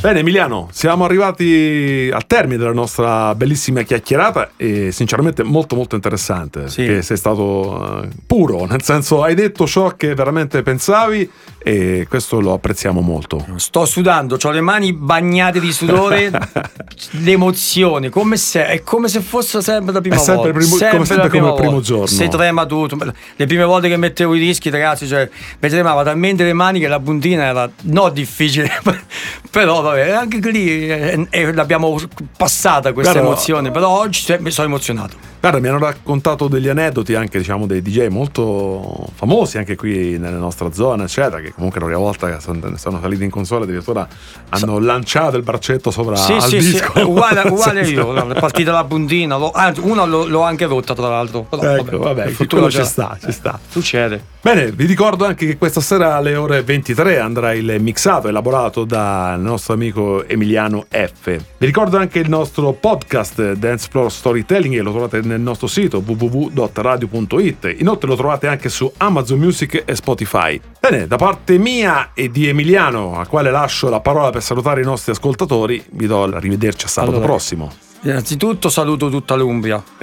Bene 0.00 0.20
Emiliano, 0.20 0.68
siamo 0.70 1.04
arrivati 1.04 2.08
al 2.12 2.26
termine 2.26 2.58
della 2.58 2.72
nostra 2.72 3.34
bellissima 3.34 3.82
chiacchierata 3.82 4.50
e 4.56 4.92
sinceramente 4.92 5.42
molto 5.42 5.74
molto 5.74 5.96
interessante. 5.96 6.68
Sì. 6.68 6.84
Che 6.84 7.02
sei 7.02 7.16
stato 7.16 8.02
eh, 8.02 8.08
puro, 8.26 8.66
nel 8.66 8.82
senso 8.82 9.22
hai 9.22 9.34
detto 9.34 9.66
ciò 9.66 9.96
che 9.96 10.14
veramente 10.14 10.62
pensavi 10.62 11.28
e 11.58 12.06
questo 12.08 12.40
lo 12.40 12.52
apprezziamo 12.52 13.00
molto. 13.00 13.44
Sto 13.56 13.84
sudando, 13.84 14.38
ho 14.40 14.50
le 14.50 14.60
mani 14.60 14.92
bagnate 14.92 15.60
di 15.60 15.72
sudore, 15.72 16.30
l'emozione, 17.22 18.08
come 18.10 18.36
se, 18.36 18.66
è 18.66 18.82
come 18.82 19.08
se 19.08 19.20
fosse 19.20 19.60
sempre 19.60 19.92
la 19.92 20.00
prima 20.00 20.16
È 20.16 20.18
sempre 20.18 20.52
volta. 20.52 20.58
primo- 20.58 20.90
come 20.90 21.04
sempre 21.04 21.16
la 21.16 21.28
prima 21.28 21.48
come 21.48 21.56
il 21.56 21.66
primo 21.66 21.80
giorno. 21.80 22.06
Si 22.06 22.28
trema 22.28 22.66
tutto. 22.66 22.96
Le 23.36 23.46
prime 23.46 23.64
volte 23.64 23.88
che 23.88 23.96
mettevo 23.96 24.34
i 24.34 24.38
dischi, 24.38 24.70
ragazzi, 24.70 25.06
cioè, 25.06 25.28
mi 25.58 25.68
tremava 25.68 26.02
talmente 26.04 26.44
le 26.44 26.52
mani 26.52 26.80
che 26.80 26.88
la 26.88 27.00
puntina 27.00 27.44
era 27.44 27.70
no 27.82 28.08
difficile, 28.10 28.70
però 29.50 29.80
vabbè, 29.80 30.10
anche 30.10 30.38
lì 30.50 30.88
eh, 30.88 31.26
eh, 31.30 31.52
l'abbiamo 31.52 31.98
passata 32.36 32.92
questa 32.92 33.12
Guarda, 33.12 33.28
emozione, 33.28 33.70
però 33.70 33.88
oggi 33.88 34.20
cioè, 34.22 34.38
mi 34.38 34.50
sono 34.50 34.68
emozionato. 34.68 35.16
Guarda, 35.40 35.60
mi 35.60 35.68
hanno 35.68 35.78
raccontato 35.78 36.48
degli 36.48 36.68
aneddoti 36.68 37.14
anche 37.14 37.38
diciamo 37.38 37.66
dei 37.66 37.80
DJ 37.80 38.08
molto 38.08 39.06
famosi 39.14 39.58
anche 39.58 39.76
qui 39.76 40.18
nella 40.18 40.38
nostra 40.38 40.72
zona, 40.72 41.04
eccetera, 41.04 41.40
che 41.48 41.54
comunque 41.54 41.80
la 41.80 41.86
prima 41.86 42.00
volta 42.00 42.30
che 42.32 42.40
sono, 42.40 42.60
sono 42.76 43.00
saliti 43.00 43.24
in 43.24 43.30
console 43.30 43.64
addirittura 43.64 44.06
hanno 44.50 44.78
lanciato 44.78 45.36
il 45.36 45.42
braccetto 45.42 45.90
sopra 45.90 46.16
sì, 46.16 46.32
al 46.32 46.42
sì, 46.42 46.60
sì, 46.60 46.72
disco. 46.72 47.06
uguale, 47.08 47.40
uguale 47.48 47.72
Nel 47.80 47.86
senso- 47.86 48.12
io, 48.12 48.32
è 48.32 48.38
partita 48.38 48.72
la 48.72 48.84
puntina, 48.84 49.38
anzi, 49.52 49.80
una 49.82 50.04
l'ho, 50.04 50.26
l'ho 50.26 50.42
anche 50.42 50.66
rotta 50.66 50.94
tra 50.94 51.08
l'altro. 51.08 51.42
Però, 51.42 51.76
Ecco, 51.76 51.98
vabbè, 51.98 52.28
futuro 52.28 52.62
quello 52.62 52.70
ci 52.70 52.84
sta, 52.84 53.16
ci 53.22 53.32
sta. 53.32 53.58
Succede. 53.68 54.36
Bene, 54.40 54.70
vi 54.70 54.86
ricordo 54.86 55.24
anche 55.24 55.46
che 55.46 55.58
questa 55.58 55.80
sera 55.80 56.14
alle 56.16 56.36
ore 56.36 56.62
23 56.62 57.18
andrà 57.18 57.52
il 57.52 57.76
mixato 57.80 58.28
elaborato 58.28 58.84
dal 58.84 59.40
nostro 59.40 59.74
amico 59.74 60.24
Emiliano 60.26 60.86
F. 60.88 61.36
Vi 61.58 61.66
ricordo 61.66 61.98
anche 61.98 62.20
il 62.20 62.28
nostro 62.28 62.72
podcast 62.72 63.52
Dance 63.52 63.88
Floor 63.90 64.10
Storytelling 64.10 64.74
che 64.74 64.82
lo 64.82 64.90
trovate 64.90 65.20
nel 65.22 65.40
nostro 65.40 65.66
sito 65.66 66.02
www.radio.it. 66.04 67.74
Inoltre 67.78 68.08
lo 68.08 68.16
trovate 68.16 68.46
anche 68.46 68.68
su 68.68 68.90
Amazon 68.98 69.38
Music 69.38 69.82
e 69.84 69.94
Spotify. 69.94 70.60
Bene, 70.80 71.06
da 71.06 71.16
parte 71.16 71.37
mia 71.46 72.10
e 72.14 72.30
di 72.30 72.48
Emiliano, 72.48 73.18
al 73.18 73.28
quale 73.28 73.50
lascio 73.50 73.88
la 73.88 74.00
parola 74.00 74.30
per 74.30 74.42
salutare 74.42 74.80
i 74.80 74.84
nostri 74.84 75.12
ascoltatori, 75.12 75.82
vi 75.92 76.06
do 76.06 76.26
l'arrivederci 76.26 76.86
a 76.86 76.88
sabato 76.88 77.12
Allora, 77.16 77.26
prossimo. 77.26 77.72
Innanzitutto 78.02 78.68
saluto 78.68 79.10
tutta 79.10 79.34
l'Umbria 79.34 79.82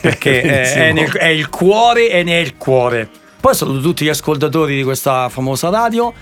perché 0.00 0.42
è, 0.42 0.92
nel- 0.92 1.10
è 1.10 1.26
il 1.26 1.48
cuore 1.48 2.10
e 2.10 2.22
ne 2.22 2.38
è 2.38 2.40
il 2.40 2.56
cuore. 2.56 3.08
Poi 3.40 3.54
saluto 3.54 3.80
tutti 3.80 4.04
gli 4.04 4.08
ascoltatori 4.08 4.76
di 4.76 4.84
questa 4.84 5.28
famosa 5.28 5.68
radio. 5.68 6.12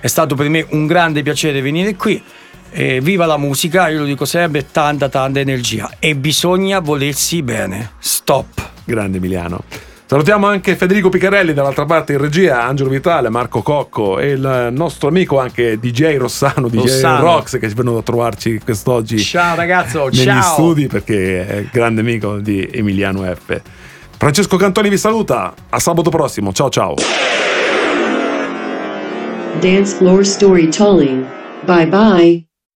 È 0.00 0.06
stato 0.06 0.34
per 0.34 0.48
me 0.48 0.64
un 0.70 0.86
grande 0.86 1.22
piacere 1.22 1.60
venire 1.60 1.94
qui. 1.96 2.22
E 2.72 3.00
viva 3.00 3.26
la 3.26 3.36
musica, 3.36 3.88
io 3.88 3.98
lo 3.98 4.04
dico 4.04 4.24
sempre, 4.24 4.70
tanta 4.70 5.08
tanta 5.08 5.40
energia 5.40 5.96
e 5.98 6.14
bisogna 6.14 6.78
volersi 6.78 7.42
bene. 7.42 7.92
Stop. 7.98 8.70
Grande 8.84 9.18
Emiliano. 9.18 9.64
Salutiamo 10.10 10.48
anche 10.48 10.74
Federico 10.74 11.08
Picarelli 11.08 11.52
dall'altra 11.52 11.84
parte 11.84 12.14
in 12.14 12.18
regia, 12.18 12.64
Angelo 12.64 12.90
Vitale, 12.90 13.28
Marco 13.28 13.62
Cocco 13.62 14.18
e 14.18 14.30
il 14.30 14.70
nostro 14.72 15.06
amico 15.06 15.38
anche 15.38 15.78
DJ 15.78 16.16
Rossano, 16.16 16.66
DJ 16.66 16.80
Rossano. 16.80 17.20
Rox 17.22 17.60
che 17.60 17.66
è 17.68 17.70
venuto 17.70 17.98
a 17.98 18.02
trovarci 18.02 18.58
quest'oggi 18.58 19.20
Ciao 19.20 19.54
ragazzo, 19.54 20.06
negli 20.06 20.24
ciao. 20.24 20.42
studi 20.42 20.88
perché 20.88 21.46
è 21.46 21.64
grande 21.70 22.00
amico 22.00 22.38
di 22.38 22.68
Emiliano 22.72 23.22
F. 23.22 23.60
Francesco 24.18 24.56
Cantoni 24.56 24.88
vi 24.88 24.98
saluta, 24.98 25.54
a 25.68 25.78
sabato 25.78 26.10
prossimo, 26.10 26.52
ciao 26.52 26.70
ciao. 26.70 26.94
Dance 29.60 29.94
floor 29.94 30.26
storytelling. 30.26 31.24
Bye 31.64 31.86
bye. 31.86 32.49